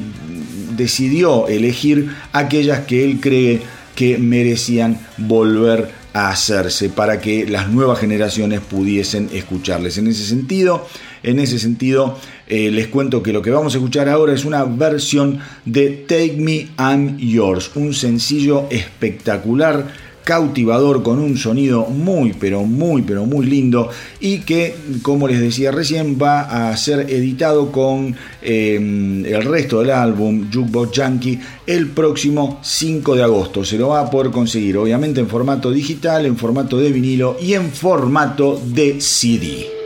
decidió 0.76 1.46
elegir 1.48 2.10
aquellas 2.32 2.80
que 2.80 3.04
él 3.04 3.18
cree 3.20 3.60
que 3.94 4.18
merecían 4.18 4.98
volver 5.16 5.90
a 6.12 6.30
hacerse 6.30 6.88
para 6.88 7.20
que 7.20 7.46
las 7.46 7.68
nuevas 7.68 7.98
generaciones 7.98 8.60
pudiesen 8.60 9.28
escucharles. 9.32 9.98
En 9.98 10.06
ese 10.06 10.24
sentido, 10.24 10.86
en 11.22 11.38
ese 11.38 11.58
sentido, 11.58 12.18
eh, 12.46 12.70
les 12.70 12.88
cuento 12.88 13.22
que 13.22 13.32
lo 13.32 13.42
que 13.42 13.50
vamos 13.50 13.74
a 13.74 13.78
escuchar 13.78 14.08
ahora 14.08 14.32
es 14.32 14.44
una 14.44 14.64
versión 14.64 15.40
de 15.64 15.90
Take 16.08 16.36
Me 16.38 16.68
I'm 16.78 17.18
Yours, 17.18 17.70
un 17.74 17.94
sencillo 17.94 18.66
espectacular 18.70 20.07
cautivador 20.28 21.02
con 21.02 21.20
un 21.20 21.38
sonido 21.38 21.86
muy 21.86 22.34
pero 22.34 22.62
muy 22.64 23.00
pero 23.00 23.24
muy 23.24 23.46
lindo 23.46 23.88
y 24.20 24.40
que 24.40 24.74
como 25.00 25.26
les 25.26 25.40
decía 25.40 25.70
recién 25.70 26.18
va 26.20 26.68
a 26.68 26.76
ser 26.76 27.10
editado 27.10 27.72
con 27.72 28.14
eh, 28.42 28.74
el 28.74 29.42
resto 29.42 29.80
del 29.80 29.88
álbum 29.88 30.50
Jukebox 30.52 30.92
Yankee 30.92 31.40
el 31.66 31.88
próximo 31.88 32.58
5 32.62 33.16
de 33.16 33.22
agosto. 33.22 33.64
Se 33.64 33.78
lo 33.78 33.88
va 33.88 34.00
a 34.00 34.10
poder 34.10 34.30
conseguir 34.30 34.76
obviamente 34.76 35.20
en 35.20 35.28
formato 35.28 35.70
digital 35.70 36.26
en 36.26 36.36
formato 36.36 36.76
de 36.76 36.92
vinilo 36.92 37.38
y 37.40 37.54
en 37.54 37.70
formato 37.70 38.60
de 38.62 39.00
CD 39.00 39.77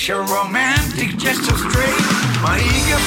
tempt 0.00 0.08
your 0.08 0.22
romantic, 0.36 1.16
just 1.16 1.44
so 1.44 1.56
straight. 1.56 2.00
My 2.42 2.58
eager 2.58 2.98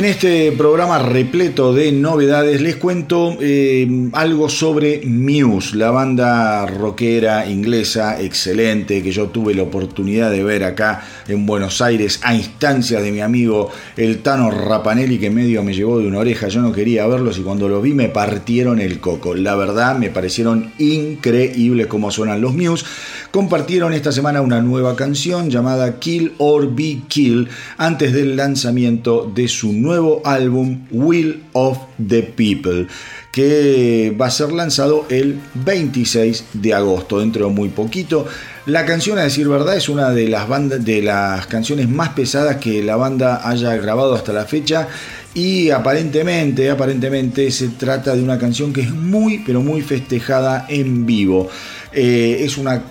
en 0.00 0.06
este 0.06 0.50
programa 0.52 0.98
repleto 0.98 1.74
de 1.74 1.92
novedades 1.92 2.62
les 2.62 2.76
cuento 2.76 3.36
eh, 3.38 3.86
algo 4.14 4.48
sobre 4.48 5.02
Muse, 5.04 5.76
la 5.76 5.90
banda 5.90 6.64
rockera 6.64 7.46
inglesa 7.46 8.18
excelente 8.18 9.02
que 9.02 9.12
yo 9.12 9.26
tuve 9.26 9.52
la 9.54 9.62
oportunidad 9.62 10.30
de 10.30 10.42
ver 10.42 10.64
acá 10.64 11.06
en 11.28 11.44
Buenos 11.44 11.82
Aires 11.82 12.18
a 12.22 12.34
instancias 12.34 13.02
de 13.02 13.12
mi 13.12 13.20
amigo 13.20 13.70
el 13.98 14.20
Tano 14.20 14.50
Rapanelli 14.50 15.18
que 15.18 15.28
medio 15.28 15.62
me 15.62 15.74
llevó 15.74 15.98
de 15.98 16.06
una 16.06 16.20
oreja, 16.20 16.48
yo 16.48 16.62
no 16.62 16.72
quería 16.72 17.06
verlos 17.06 17.36
y 17.36 17.42
cuando 17.42 17.68
los 17.68 17.82
vi 17.82 17.92
me 17.92 18.08
partieron 18.08 18.80
el 18.80 19.00
coco. 19.00 19.34
La 19.34 19.54
verdad 19.54 19.98
me 19.98 20.08
parecieron 20.08 20.72
increíbles 20.78 21.88
como 21.88 22.10
suenan 22.10 22.40
los 22.40 22.54
Muse. 22.54 22.86
Compartieron 23.30 23.92
esta 23.92 24.10
semana 24.10 24.40
una 24.40 24.60
nueva 24.60 24.96
canción 24.96 25.50
llamada 25.50 26.00
Kill 26.00 26.32
or 26.38 26.74
Be 26.74 27.02
Kill 27.06 27.48
antes 27.76 28.12
del 28.12 28.34
lanzamiento 28.34 29.30
de 29.32 29.46
su 29.46 29.72
nuevo 29.72 30.20
álbum 30.24 30.88
Will 30.90 31.44
of 31.52 31.78
the 32.04 32.24
People, 32.24 32.88
que 33.30 34.16
va 34.20 34.26
a 34.26 34.30
ser 34.32 34.50
lanzado 34.50 35.06
el 35.10 35.38
26 35.64 36.44
de 36.54 36.74
agosto, 36.74 37.20
dentro 37.20 37.46
de 37.46 37.52
muy 37.52 37.68
poquito. 37.68 38.26
La 38.66 38.84
canción, 38.84 39.16
a 39.16 39.22
decir 39.22 39.48
verdad, 39.48 39.76
es 39.76 39.88
una 39.88 40.10
de 40.10 40.26
las, 40.26 40.48
bandas, 40.48 40.84
de 40.84 41.00
las 41.00 41.46
canciones 41.46 41.88
más 41.88 42.08
pesadas 42.08 42.56
que 42.56 42.82
la 42.82 42.96
banda 42.96 43.48
haya 43.48 43.76
grabado 43.76 44.12
hasta 44.12 44.32
la 44.32 44.44
fecha. 44.44 44.88
Y 45.34 45.70
aparentemente, 45.70 46.68
aparentemente 46.68 47.48
se 47.52 47.68
trata 47.68 48.16
de 48.16 48.24
una 48.24 48.38
canción 48.38 48.72
que 48.72 48.80
es 48.80 48.90
muy, 48.90 49.44
pero 49.46 49.62
muy 49.62 49.82
festejada 49.82 50.66
en 50.68 51.06
vivo. 51.06 51.48
Eh, 51.92 52.38
es 52.40 52.58
una 52.58 52.82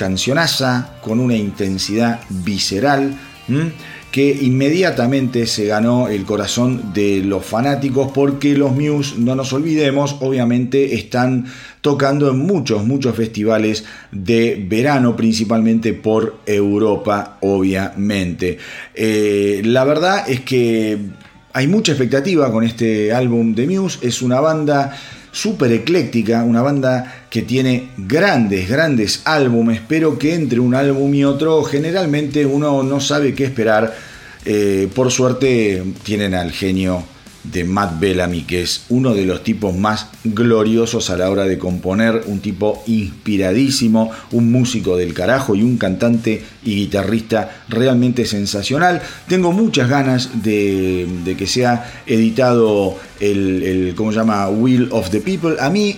cancionaza 0.00 0.96
con 1.02 1.20
una 1.20 1.36
intensidad 1.36 2.20
visceral. 2.30 3.14
que 4.10 4.36
inmediatamente 4.42 5.46
se 5.46 5.66
ganó 5.66 6.08
el 6.08 6.24
corazón 6.24 6.92
de 6.92 7.22
los 7.22 7.44
fanáticos 7.44 8.10
porque 8.12 8.56
los 8.56 8.72
Muse, 8.72 9.14
no 9.18 9.36
nos 9.36 9.52
olvidemos, 9.52 10.16
obviamente 10.20 10.96
están 10.96 11.46
tocando 11.80 12.28
en 12.30 12.38
muchos, 12.38 12.84
muchos 12.84 13.14
festivales 13.14 13.84
de 14.10 14.66
verano, 14.68 15.14
principalmente 15.14 15.92
por 15.92 16.38
Europa, 16.46 17.38
obviamente. 17.40 18.58
Eh, 18.94 19.62
la 19.64 19.84
verdad 19.84 20.28
es 20.28 20.40
que 20.40 20.98
hay 21.52 21.68
mucha 21.68 21.92
expectativa 21.92 22.50
con 22.50 22.64
este 22.64 23.12
álbum 23.12 23.54
de 23.54 23.66
Muse, 23.66 23.98
es 24.02 24.22
una 24.22 24.40
banda 24.40 24.96
súper 25.32 25.72
ecléctica, 25.72 26.44
una 26.44 26.62
banda 26.62 27.24
que 27.30 27.42
tiene 27.42 27.90
grandes, 27.96 28.68
grandes 28.68 29.22
álbumes, 29.24 29.80
pero 29.86 30.18
que 30.18 30.34
entre 30.34 30.60
un 30.60 30.74
álbum 30.74 31.14
y 31.14 31.24
otro 31.24 31.62
generalmente 31.62 32.44
uno 32.46 32.82
no 32.82 33.00
sabe 33.00 33.34
qué 33.34 33.44
esperar. 33.44 33.94
Eh, 34.44 34.88
por 34.94 35.10
suerte 35.10 35.82
tienen 36.02 36.34
al 36.34 36.50
genio 36.50 37.04
de 37.44 37.64
Matt 37.64 37.98
Bellamy, 38.00 38.42
que 38.42 38.62
es 38.62 38.84
uno 38.88 39.14
de 39.14 39.24
los 39.24 39.42
tipos 39.42 39.76
más 39.76 40.08
gloriosos 40.24 41.10
a 41.10 41.16
la 41.16 41.30
hora 41.30 41.44
de 41.44 41.58
componer, 41.58 42.24
un 42.26 42.40
tipo 42.40 42.82
inspiradísimo, 42.86 44.10
un 44.32 44.52
músico 44.52 44.96
del 44.96 45.14
carajo 45.14 45.54
y 45.54 45.62
un 45.62 45.78
cantante 45.78 46.42
y 46.64 46.74
guitarrista 46.76 47.64
realmente 47.68 48.26
sensacional. 48.26 49.00
Tengo 49.28 49.52
muchas 49.52 49.88
ganas 49.88 50.42
de, 50.42 51.06
que 51.38 51.46
sea 51.46 52.02
editado 52.06 52.96
el, 53.20 53.62
el, 53.62 53.94
¿cómo 53.94 54.12
se 54.12 54.18
llama? 54.18 54.48
Will 54.48 54.88
of 54.90 55.10
the 55.10 55.20
People. 55.20 55.56
A 55.60 55.70
mí 55.70 55.96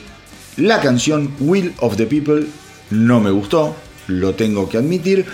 la 0.56 0.80
canción 0.80 1.32
Will 1.40 1.72
of 1.78 1.96
the 1.96 2.06
People 2.06 2.46
no 2.90 3.20
me 3.20 3.30
gustó, 3.30 3.74
lo 4.06 4.34
tengo 4.34 4.68
que 4.68 4.78
admitir, 4.78 5.24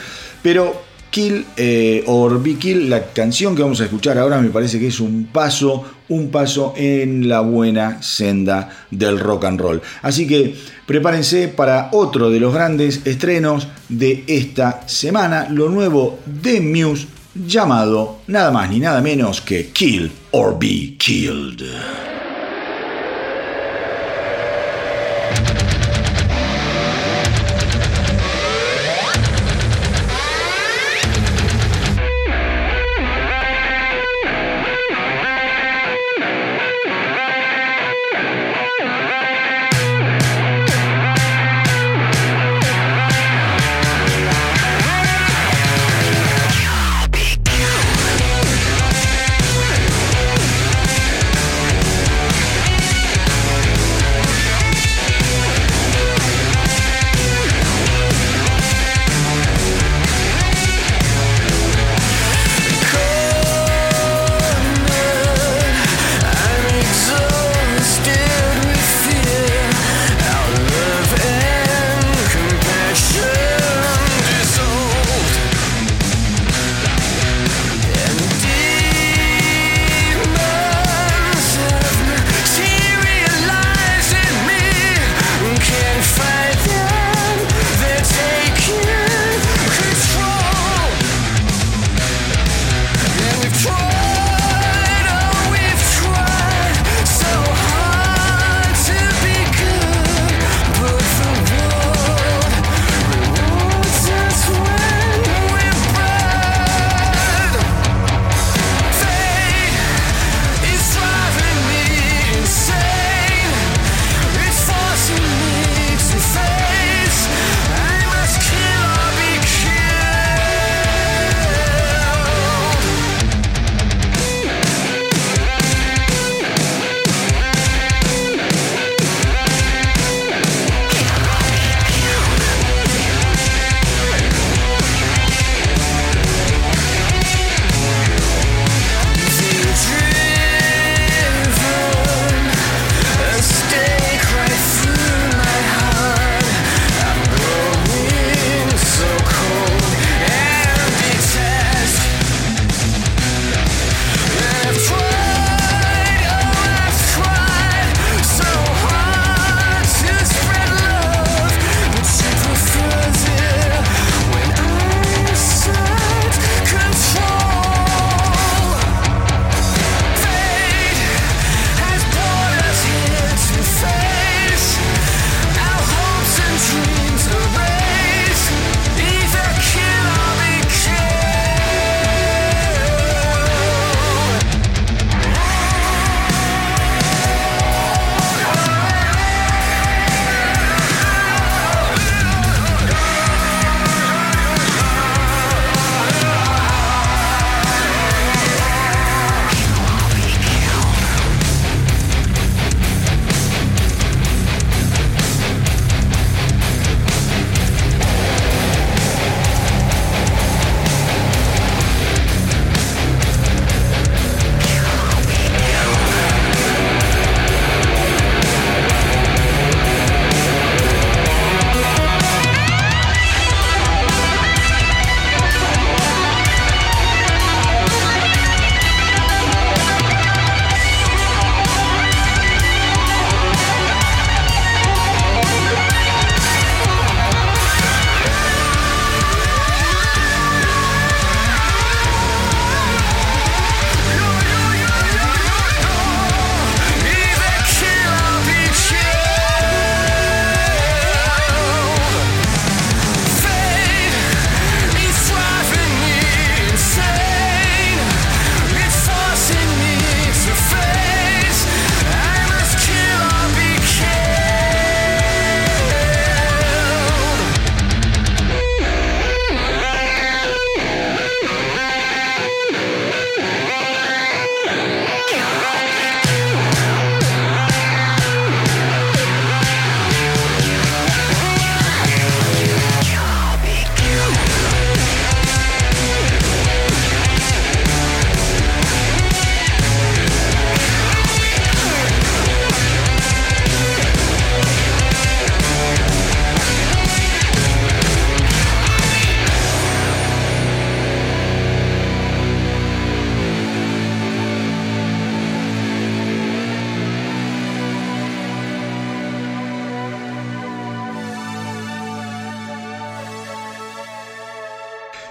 pero 0.43 0.88
Kill 1.11 1.45
or 2.07 2.43
Be 2.43 2.57
Kill, 2.57 2.89
la 2.89 3.13
canción 3.13 3.55
que 3.55 3.63
vamos 3.63 3.81
a 3.81 3.85
escuchar 3.85 4.19
ahora 4.19 4.41
me 4.41 4.51
parece 4.51 4.79
que 4.79 4.89
es 4.89 5.01
un 5.01 5.29
paso, 5.33 5.85
un 6.09 6.31
paso 6.31 6.75
en 6.77 7.29
la 7.29 7.41
buena 7.41 8.03
senda 8.03 8.69
del 8.91 9.19
rock 9.19 9.45
and 9.45 9.61
roll. 9.61 9.83
Así 10.03 10.27
que 10.27 10.55
prepárense 10.87 11.49
para 11.49 11.91
otro 11.93 12.31
de 12.31 12.41
los 12.41 12.53
grandes 12.53 13.07
estrenos 13.07 13.69
de 13.89 14.25
esta 14.27 14.87
semana, 14.87 15.49
lo 15.51 15.69
nuevo 15.69 16.19
de 16.27 16.61
Muse 16.61 17.07
llamado 17.35 18.19
nada 18.27 18.51
más 18.51 18.71
ni 18.71 18.81
nada 18.81 19.01
menos 19.01 19.41
que 19.41 19.69
Kill 19.69 20.11
or 20.33 20.59
Be 20.59 20.97
Killed. 20.99 22.18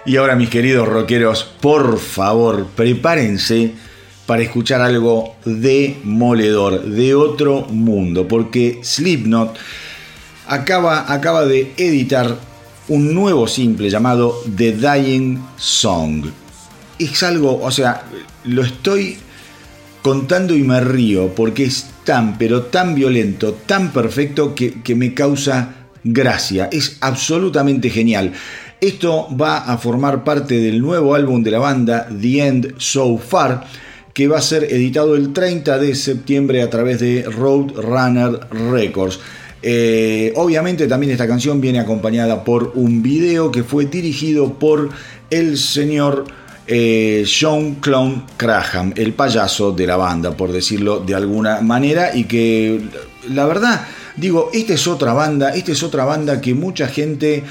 Y 0.08 0.16
ahora 0.16 0.38
mis 0.38 0.50
queridos 0.50 0.88
rockeros, 0.88 1.44
por 1.44 2.00
favor, 2.00 2.68
prepárense 2.78 3.74
para 4.26 4.42
escuchar 4.42 4.80
algo 4.80 5.36
demoledor, 5.44 6.82
de 6.82 7.14
otro 7.14 7.66
mundo, 7.66 8.26
porque 8.26 8.80
Slipknot 8.82 9.58
acaba, 10.48 11.12
acaba 11.12 11.46
de 11.46 11.74
editar 11.76 12.38
un 12.88 13.14
nuevo 13.14 13.50
simple 13.50 13.90
llamado 13.90 14.42
The 14.56 14.78
Dying 14.78 15.44
Song. 15.58 16.28
Es 16.98 17.22
algo, 17.24 17.62
o 17.62 17.70
sea, 17.70 18.04
lo 18.46 18.64
estoy 18.64 19.18
contando 20.02 20.56
y 20.56 20.64
me 20.64 20.80
río 20.80 21.36
porque 21.36 21.66
es 21.66 21.86
tan, 22.06 22.38
pero 22.38 22.62
tan 22.62 22.96
violento, 22.96 23.56
tan 23.66 23.92
perfecto 23.92 24.56
que, 24.56 24.82
que 24.82 24.96
me 24.96 25.14
causa 25.14 25.74
gracia. 26.06 26.70
Es 26.72 26.96
absolutamente 27.02 27.90
genial. 27.90 28.32
Esto 28.80 29.28
va 29.36 29.58
a 29.60 29.78
formar 29.78 30.24
parte 30.24 30.60
del 30.60 30.80
nuevo 30.82 31.16
álbum 31.16 31.42
de 31.42 31.52
la 31.52 31.60
banda, 31.60 32.08
The 32.10 32.48
End 32.48 32.76
So 32.78 33.18
Far, 33.18 33.66
que 34.14 34.28
va 34.28 34.38
a 34.38 34.42
ser 34.42 34.66
editado 34.66 35.16
el 35.16 35.34
30 35.34 35.80
de 35.80 35.96
septiembre 35.96 36.62
a 36.62 36.70
través 36.70 37.00
de 37.00 37.24
Roadrunner 37.24 38.40
Records. 38.72 39.20
Eh, 39.64 40.32
obviamente 40.36 40.88
también 40.88 41.12
esta 41.12 41.28
canción 41.28 41.60
viene 41.60 41.80
acompañada 41.80 42.44
por 42.44 42.74
un 42.76 43.02
video 43.02 43.52
que 43.52 43.64
fue 43.64 43.86
dirigido 43.86 44.54
por 44.54 44.90
el 45.32 45.58
señor 45.58 46.26
eh, 46.68 47.24
Sean 47.26 47.76
Clown 47.76 48.26
Graham, 48.38 48.94
el 48.96 49.14
payaso 49.14 49.72
de 49.72 49.88
la 49.88 49.98
banda, 49.98 50.38
por 50.38 50.52
decirlo 50.52 51.00
de 51.00 51.16
alguna 51.16 51.62
manera, 51.62 52.16
y 52.16 52.26
que 52.26 52.82
la 53.30 53.46
verdad, 53.46 53.88
digo, 54.16 54.52
esta 54.54 54.74
es 54.74 54.86
otra 54.88 55.14
banda, 55.14 55.56
esta 55.56 55.72
es 55.72 55.82
otra 55.82 56.06
banda 56.06 56.42
que 56.42 56.54
mucha 56.54 56.88
gente, 56.88 57.44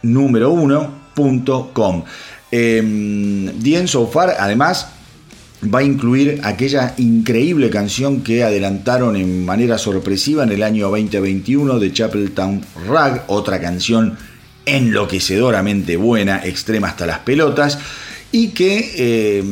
número 0.03 0.55
1.com. 0.55 2.05
Eh, 2.53 3.50
The 3.62 3.88
So 3.88 4.07
Far, 4.07 4.36
además, 4.38 4.86
va 5.62 5.80
a 5.80 5.82
incluir 5.82 6.40
aquella 6.44 6.94
increíble 6.98 7.70
canción 7.70 8.22
que 8.22 8.42
adelantaron 8.42 9.16
en 9.16 9.44
manera 9.44 9.78
sorpresiva 9.78 10.42
en 10.42 10.50
el 10.50 10.62
año 10.62 10.90
2021 10.90 11.78
de 11.78 11.92
Chapeltown 11.92 12.62
Rag, 12.88 13.24
otra 13.28 13.61
canción 13.61 14.16
enloquecedoramente 14.66 15.96
buena, 15.96 16.44
extrema 16.44 16.88
hasta 16.88 17.07
las 17.07 17.20
pelotas, 17.20 17.78
y 18.32 18.48
que 18.48 18.92
eh, 18.96 19.44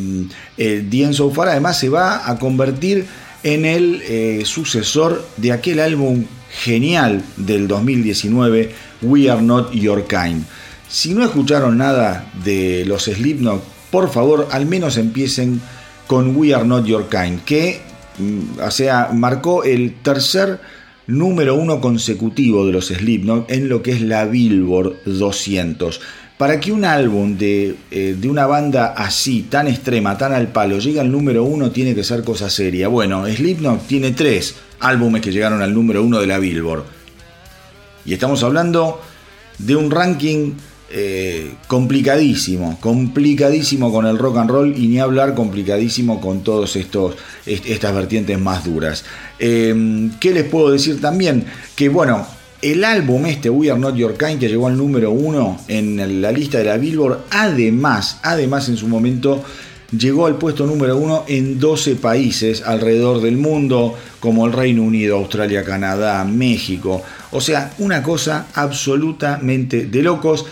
eh, 0.56 0.86
The 0.88 1.02
End 1.02 1.14
So 1.14 1.30
Far 1.30 1.48
además 1.48 1.78
se 1.78 1.88
va 1.88 2.28
a 2.28 2.38
convertir 2.38 3.06
en 3.42 3.64
el 3.64 4.02
eh, 4.02 4.42
sucesor 4.44 5.26
de 5.36 5.52
aquel 5.52 5.80
álbum 5.80 6.24
genial 6.50 7.22
del 7.36 7.68
2019, 7.68 8.70
We 9.02 9.30
Are 9.30 9.40
Not 9.40 9.72
Your 9.72 10.06
Kind. 10.06 10.44
Si 10.90 11.14
no 11.14 11.24
escucharon 11.24 11.78
nada 11.78 12.28
de 12.44 12.84
los 12.84 13.04
Slipknot, 13.04 13.62
por 13.92 14.10
favor, 14.10 14.48
al 14.50 14.66
menos 14.66 14.96
empiecen 14.96 15.60
con 16.08 16.34
We 16.34 16.52
Are 16.52 16.66
Not 16.66 16.84
Your 16.84 17.08
Kind, 17.08 17.44
que 17.44 17.80
mm, 18.18 18.68
sea, 18.70 19.10
marcó 19.14 19.62
el 19.62 19.94
tercer 20.02 20.58
número 21.06 21.54
uno 21.54 21.80
consecutivo 21.80 22.66
de 22.66 22.72
los 22.72 22.88
Slipknot 22.88 23.48
en 23.52 23.68
lo 23.68 23.84
que 23.84 23.92
es 23.92 24.00
la 24.00 24.24
Billboard 24.24 25.04
200. 25.04 26.00
Para 26.36 26.58
que 26.58 26.72
un 26.72 26.84
álbum 26.84 27.38
de, 27.38 27.76
eh, 27.92 28.16
de, 28.18 28.28
una 28.28 28.46
banda 28.46 28.94
así, 28.96 29.42
tan 29.42 29.68
extrema, 29.68 30.18
tan 30.18 30.32
al 30.32 30.48
palo, 30.48 30.80
llegue 30.80 30.98
al 30.98 31.12
número 31.12 31.44
uno, 31.44 31.70
tiene 31.70 31.94
que 31.94 32.02
ser 32.02 32.24
cosa 32.24 32.50
seria. 32.50 32.88
Bueno, 32.88 33.24
Slipknot 33.28 33.86
tiene 33.86 34.10
tres 34.10 34.56
álbumes 34.80 35.22
que 35.22 35.30
llegaron 35.30 35.62
al 35.62 35.72
número 35.72 36.02
uno 36.02 36.18
de 36.18 36.26
la 36.26 36.40
Billboard. 36.40 36.82
Y 38.04 38.12
estamos 38.12 38.42
hablando 38.42 39.00
de 39.58 39.76
un 39.76 39.90
ranking 39.90 40.54
eh, 40.92 41.52
complicadísimo, 41.66 42.78
complicadísimo 42.80 43.92
con 43.92 44.06
el 44.06 44.18
rock 44.18 44.38
and 44.38 44.50
roll 44.50 44.74
y 44.76 44.88
ni 44.88 44.98
hablar 44.98 45.34
complicadísimo 45.34 46.20
con 46.20 46.42
todos 46.42 46.74
estos 46.76 47.16
estas 47.46 47.94
vertientes 47.94 48.38
más 48.38 48.64
duras. 48.64 49.04
Eh, 49.38 50.10
¿Qué 50.18 50.32
les 50.32 50.44
puedo 50.44 50.70
decir 50.70 51.00
también? 51.00 51.44
Que 51.76 51.88
bueno, 51.88 52.26
el 52.62 52.84
álbum 52.84 53.24
este 53.26 53.50
We 53.50 53.70
Are 53.70 53.80
Not 53.80 53.94
Your 53.94 54.16
Kind 54.18 54.40
que 54.40 54.48
llegó 54.48 54.66
al 54.66 54.76
número 54.76 55.10
uno 55.12 55.60
en 55.68 56.20
la 56.20 56.32
lista 56.32 56.58
de 56.58 56.64
la 56.64 56.76
Billboard, 56.76 57.20
además, 57.30 58.18
además 58.22 58.68
en 58.68 58.76
su 58.76 58.88
momento 58.88 59.44
llegó 59.96 60.26
al 60.26 60.36
puesto 60.36 60.66
número 60.66 60.96
uno 60.96 61.24
en 61.26 61.58
12 61.58 61.96
países 61.96 62.62
alrededor 62.62 63.20
del 63.20 63.36
mundo, 63.36 63.96
como 64.20 64.46
el 64.46 64.52
Reino 64.52 64.82
Unido, 64.82 65.16
Australia, 65.16 65.64
Canadá, 65.64 66.24
México. 66.24 67.02
O 67.32 67.40
sea, 67.40 67.72
una 67.78 68.02
cosa 68.02 68.46
absolutamente 68.54 69.86
de 69.86 70.02
locos. 70.02 70.46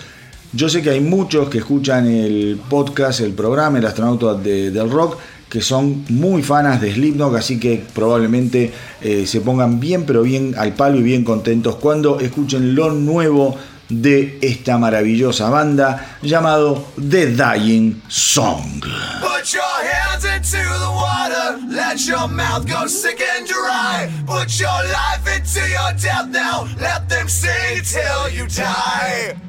Yo 0.53 0.69
sé 0.71 0.81
que 0.83 0.91
hay 0.91 1.01
muchos 1.01 1.51
que 1.51 1.59
escuchan 1.59 2.07
el 2.07 2.59
podcast, 2.71 3.21
el 3.21 3.35
programa, 3.35 3.79
el 3.79 3.87
astronauta 3.87 4.33
de, 4.35 4.71
del 4.71 4.91
rock, 4.91 5.19
que 5.49 5.61
son 5.61 6.07
muy 6.09 6.43
fanas 6.43 6.81
de 6.81 6.95
Slipknot, 6.95 7.35
así 7.37 7.61
que 7.61 7.85
probablemente 7.95 8.73
eh, 9.03 9.27
se 9.27 9.43
pongan 9.43 9.79
bien, 9.79 10.07
pero 10.07 10.23
bien 10.23 10.55
al 10.57 10.75
palo 10.75 10.99
y 10.99 11.03
bien 11.03 11.23
contentos 11.23 11.77
cuando 11.77 12.21
escuchen 12.21 12.75
lo 12.75 12.93
nuevo 12.93 13.57
de 13.91 14.39
esta 14.43 14.79
maravillosa 14.79 15.51
banda 15.51 16.19
llamado 16.23 16.93
The 16.97 17.29
Dying 17.29 18.03
Song. 18.09 18.81
Put 19.21 19.53
your 19.53 19.63
hands 19.63 20.25
into 20.25 20.57
the 20.57 20.91
water, 20.91 21.59
let 21.69 22.07
your 22.07 22.29
mouth 22.29 22.67
go 22.67 22.87
sick 22.87 23.21
and 23.37 23.47
dry. 23.47 24.09
Put 24.27 24.59
your 24.59 24.69
life 24.69 25.27
into 25.27 25.61
your 25.69 25.93
death 26.01 26.29
now, 26.29 26.67
let 26.81 27.09
them 27.09 27.29
sing 27.29 27.83
till 27.83 28.31
you 28.31 28.47
die. 28.47 29.48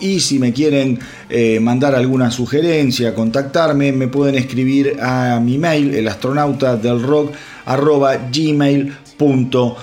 y 0.00 0.20
si 0.20 0.38
me 0.38 0.52
quieren 0.52 1.00
eh, 1.28 1.58
mandar 1.58 1.96
alguna 1.96 2.30
sugerencia, 2.30 3.14
contactarme, 3.14 3.90
me 3.90 4.06
pueden 4.06 4.36
escribir 4.36 4.96
a 5.00 5.40
mi 5.40 5.58
mail, 5.58 5.92
el 5.92 6.06
astronauta 6.06 6.76
del 6.76 7.02
rock, 7.02 7.32
gmail.com. 8.32 9.80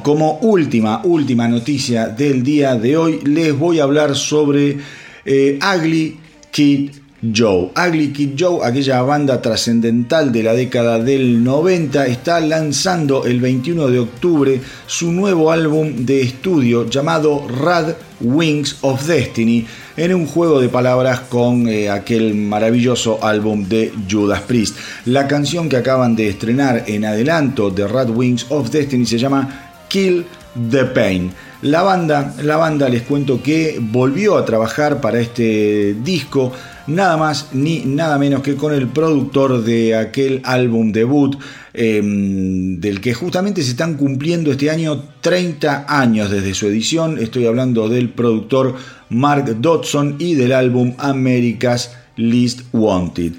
Como 0.00 0.38
última, 0.38 1.02
última 1.04 1.46
noticia 1.48 2.08
del 2.08 2.42
día 2.42 2.76
de 2.76 2.96
hoy, 2.96 3.20
les 3.24 3.58
voy 3.58 3.80
a 3.80 3.82
hablar 3.82 4.16
sobre 4.16 4.78
eh, 5.26 5.58
Ugly 5.60 6.18
Kid 6.50 7.03
Joe. 7.32 7.70
Ugly 7.76 8.12
Kid 8.12 8.30
Joe, 8.36 8.66
aquella 8.66 9.02
banda 9.02 9.40
trascendental 9.40 10.32
de 10.32 10.42
la 10.42 10.54
década 10.54 10.98
del 10.98 11.42
90, 11.42 12.06
está 12.06 12.40
lanzando 12.40 13.24
el 13.24 13.40
21 13.40 13.88
de 13.88 13.98
octubre 13.98 14.60
su 14.86 15.12
nuevo 15.12 15.50
álbum 15.50 16.04
de 16.04 16.22
estudio 16.22 16.88
llamado 16.88 17.46
Rad 17.48 17.94
Wings 18.20 18.78
of 18.82 19.06
Destiny, 19.06 19.66
en 19.96 20.14
un 20.14 20.26
juego 20.26 20.60
de 20.60 20.68
palabras 20.68 21.20
con 21.20 21.68
eh, 21.68 21.88
aquel 21.88 22.34
maravilloso 22.34 23.24
álbum 23.24 23.68
de 23.68 23.92
Judas 24.10 24.42
Priest. 24.42 24.76
La 25.06 25.28
canción 25.28 25.68
que 25.68 25.76
acaban 25.76 26.16
de 26.16 26.28
estrenar 26.28 26.84
en 26.86 27.04
adelanto 27.04 27.70
de 27.70 27.86
Rad 27.86 28.10
Wings 28.10 28.46
of 28.48 28.70
Destiny 28.70 29.06
se 29.06 29.18
llama 29.18 29.86
Kill 29.88 30.26
the 30.70 30.84
Pain. 30.84 31.32
La 31.62 31.82
banda, 31.82 32.34
la 32.42 32.56
banda 32.56 32.88
les 32.88 33.02
cuento 33.02 33.42
que 33.42 33.78
volvió 33.80 34.36
a 34.36 34.44
trabajar 34.44 35.00
para 35.00 35.20
este 35.20 35.94
disco 35.94 36.52
nada 36.86 37.16
más 37.16 37.48
ni 37.52 37.80
nada 37.80 38.18
menos 38.18 38.42
que 38.42 38.56
con 38.56 38.72
el 38.74 38.88
productor 38.88 39.62
de 39.62 39.96
aquel 39.96 40.40
álbum 40.44 40.92
debut, 40.92 41.36
eh, 41.72 42.00
del 42.02 43.00
que 43.00 43.14
justamente 43.14 43.62
se 43.62 43.70
están 43.70 43.94
cumpliendo 43.94 44.52
este 44.52 44.70
año 44.70 45.02
30 45.20 45.86
años 45.88 46.30
desde 46.30 46.54
su 46.54 46.66
edición. 46.66 47.18
Estoy 47.18 47.46
hablando 47.46 47.88
del 47.88 48.10
productor 48.10 48.76
Mark 49.08 49.60
Dodson 49.60 50.16
y 50.18 50.34
del 50.34 50.52
álbum 50.52 50.94
America's 50.98 51.92
Least 52.16 52.62
Wanted. 52.72 53.32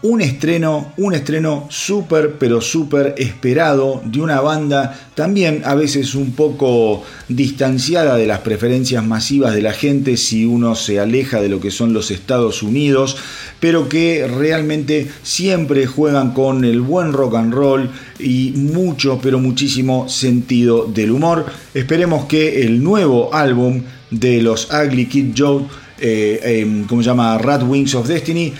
Un 0.00 0.20
estreno, 0.20 0.92
un 0.96 1.12
estreno 1.12 1.66
súper, 1.70 2.36
pero 2.38 2.60
súper 2.60 3.16
esperado 3.18 4.00
de 4.04 4.20
una 4.20 4.40
banda 4.40 4.96
también 5.16 5.62
a 5.64 5.74
veces 5.74 6.14
un 6.14 6.32
poco 6.32 7.02
distanciada 7.26 8.16
de 8.16 8.28
las 8.28 8.38
preferencias 8.40 9.04
masivas 9.04 9.54
de 9.54 9.62
la 9.62 9.72
gente 9.72 10.16
si 10.16 10.44
uno 10.44 10.76
se 10.76 11.00
aleja 11.00 11.40
de 11.40 11.48
lo 11.48 11.58
que 11.58 11.72
son 11.72 11.92
los 11.92 12.12
Estados 12.12 12.62
Unidos, 12.62 13.16
pero 13.58 13.88
que 13.88 14.28
realmente 14.28 15.10
siempre 15.24 15.86
juegan 15.86 16.32
con 16.32 16.64
el 16.64 16.80
buen 16.80 17.12
rock 17.12 17.34
and 17.34 17.52
roll 17.52 17.90
y 18.20 18.52
mucho, 18.54 19.18
pero 19.20 19.40
muchísimo 19.40 20.08
sentido 20.08 20.86
del 20.86 21.10
humor. 21.10 21.46
Esperemos 21.74 22.26
que 22.26 22.62
el 22.62 22.84
nuevo 22.84 23.34
álbum 23.34 23.82
de 24.12 24.42
los 24.42 24.68
Ugly 24.70 25.06
Kid 25.06 25.34
Joe, 25.36 25.64
eh, 25.98 26.40
eh, 26.44 26.84
como 26.88 27.02
se 27.02 27.08
llama 27.08 27.36
Rat 27.38 27.64
Wings 27.66 27.96
of 27.96 28.06
Destiny, 28.06 28.52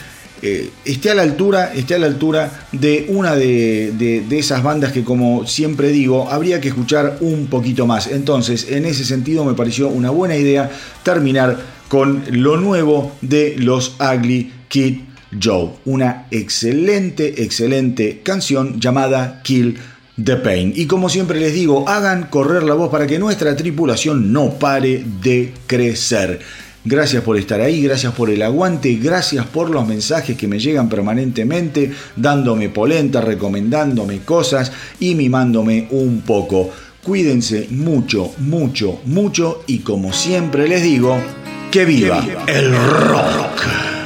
eh, 0.42 0.70
esté 0.84 1.10
a 1.10 1.14
la 1.14 1.22
altura, 1.22 1.72
esté 1.74 1.94
a 1.94 1.98
la 1.98 2.06
altura 2.06 2.66
de 2.72 3.06
una 3.08 3.34
de, 3.34 3.92
de, 3.98 4.22
de, 4.28 4.38
esas 4.38 4.62
bandas 4.62 4.92
que, 4.92 5.04
como 5.04 5.46
siempre 5.46 5.88
digo, 5.88 6.30
habría 6.30 6.60
que 6.60 6.68
escuchar 6.68 7.18
un 7.20 7.46
poquito 7.46 7.86
más. 7.86 8.06
Entonces, 8.06 8.70
en 8.70 8.84
ese 8.84 9.04
sentido, 9.04 9.44
me 9.44 9.54
pareció 9.54 9.88
una 9.88 10.10
buena 10.10 10.36
idea 10.36 10.70
terminar 11.02 11.58
con 11.88 12.22
lo 12.30 12.56
nuevo 12.56 13.12
de 13.20 13.56
los 13.58 13.96
Ugly 13.98 14.52
Kid 14.68 15.00
Joe. 15.42 15.70
Una 15.84 16.26
excelente, 16.30 17.42
excelente 17.42 18.20
canción 18.22 18.80
llamada 18.80 19.40
Kill 19.42 19.78
The 20.22 20.36
Pain. 20.36 20.72
Y 20.74 20.86
como 20.86 21.08
siempre 21.08 21.40
les 21.40 21.54
digo, 21.54 21.88
hagan 21.88 22.24
correr 22.24 22.62
la 22.62 22.74
voz 22.74 22.90
para 22.90 23.06
que 23.06 23.18
nuestra 23.18 23.56
tripulación 23.56 24.32
no 24.32 24.58
pare 24.58 25.04
de 25.22 25.52
crecer. 25.66 26.40
Gracias 26.84 27.22
por 27.22 27.36
estar 27.36 27.60
ahí, 27.60 27.82
gracias 27.82 28.12
por 28.14 28.30
el 28.30 28.40
aguante, 28.42 28.94
gracias 28.94 29.44
por 29.46 29.68
los 29.68 29.86
mensajes 29.86 30.36
que 30.36 30.46
me 30.46 30.58
llegan 30.58 30.88
permanentemente, 30.88 31.92
dándome 32.16 32.68
polenta, 32.68 33.20
recomendándome 33.20 34.20
cosas 34.20 34.72
y 35.00 35.14
mimándome 35.14 35.88
un 35.90 36.22
poco. 36.22 36.70
Cuídense 37.02 37.66
mucho, 37.70 38.32
mucho, 38.38 39.00
mucho 39.06 39.62
y 39.66 39.80
como 39.80 40.12
siempre 40.12 40.68
les 40.68 40.82
digo, 40.82 41.18
que 41.70 41.84
viva, 41.84 42.20
que 42.20 42.30
viva. 42.30 42.44
el 42.46 42.74
rock. 42.74 43.97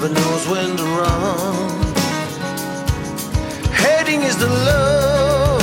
Never 0.00 0.14
knows 0.14 0.48
when 0.48 0.76
to 0.76 0.82
run. 0.82 1.70
Hating 3.70 4.22
is 4.22 4.36
the 4.38 4.48
love, 4.48 5.62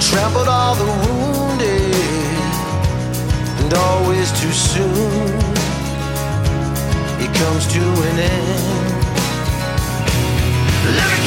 trampled 0.00 0.48
all 0.48 0.74
the 0.74 0.86
wounded, 1.04 1.94
and 3.60 3.74
always 3.74 4.30
too 4.40 4.52
soon 4.52 5.28
it 7.20 7.30
comes 7.34 7.66
to 7.74 7.82
an 8.08 8.18
end. 8.18 8.92
Let 10.96 11.21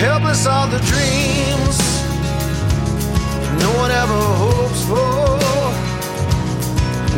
Helpless 0.00 0.46
are 0.46 0.66
the 0.66 0.78
dreams 0.78 1.78
no 3.60 3.70
one 3.76 3.90
ever 3.90 4.20
hopes 4.42 4.82
for. 4.88 5.38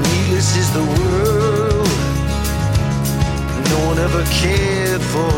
Needless 0.02 0.56
is 0.56 0.68
the 0.72 0.82
world 0.82 1.88
no 3.70 3.78
one 3.86 3.98
ever 4.00 4.24
cared 4.40 5.00
for. 5.00 5.32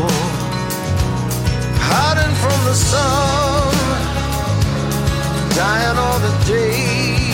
Hiding 1.87 2.35
from 2.43 2.59
the 2.65 2.73
sun, 2.73 3.75
dying 5.53 5.97
all 5.99 6.19
the 6.27 6.33
days, 6.47 7.24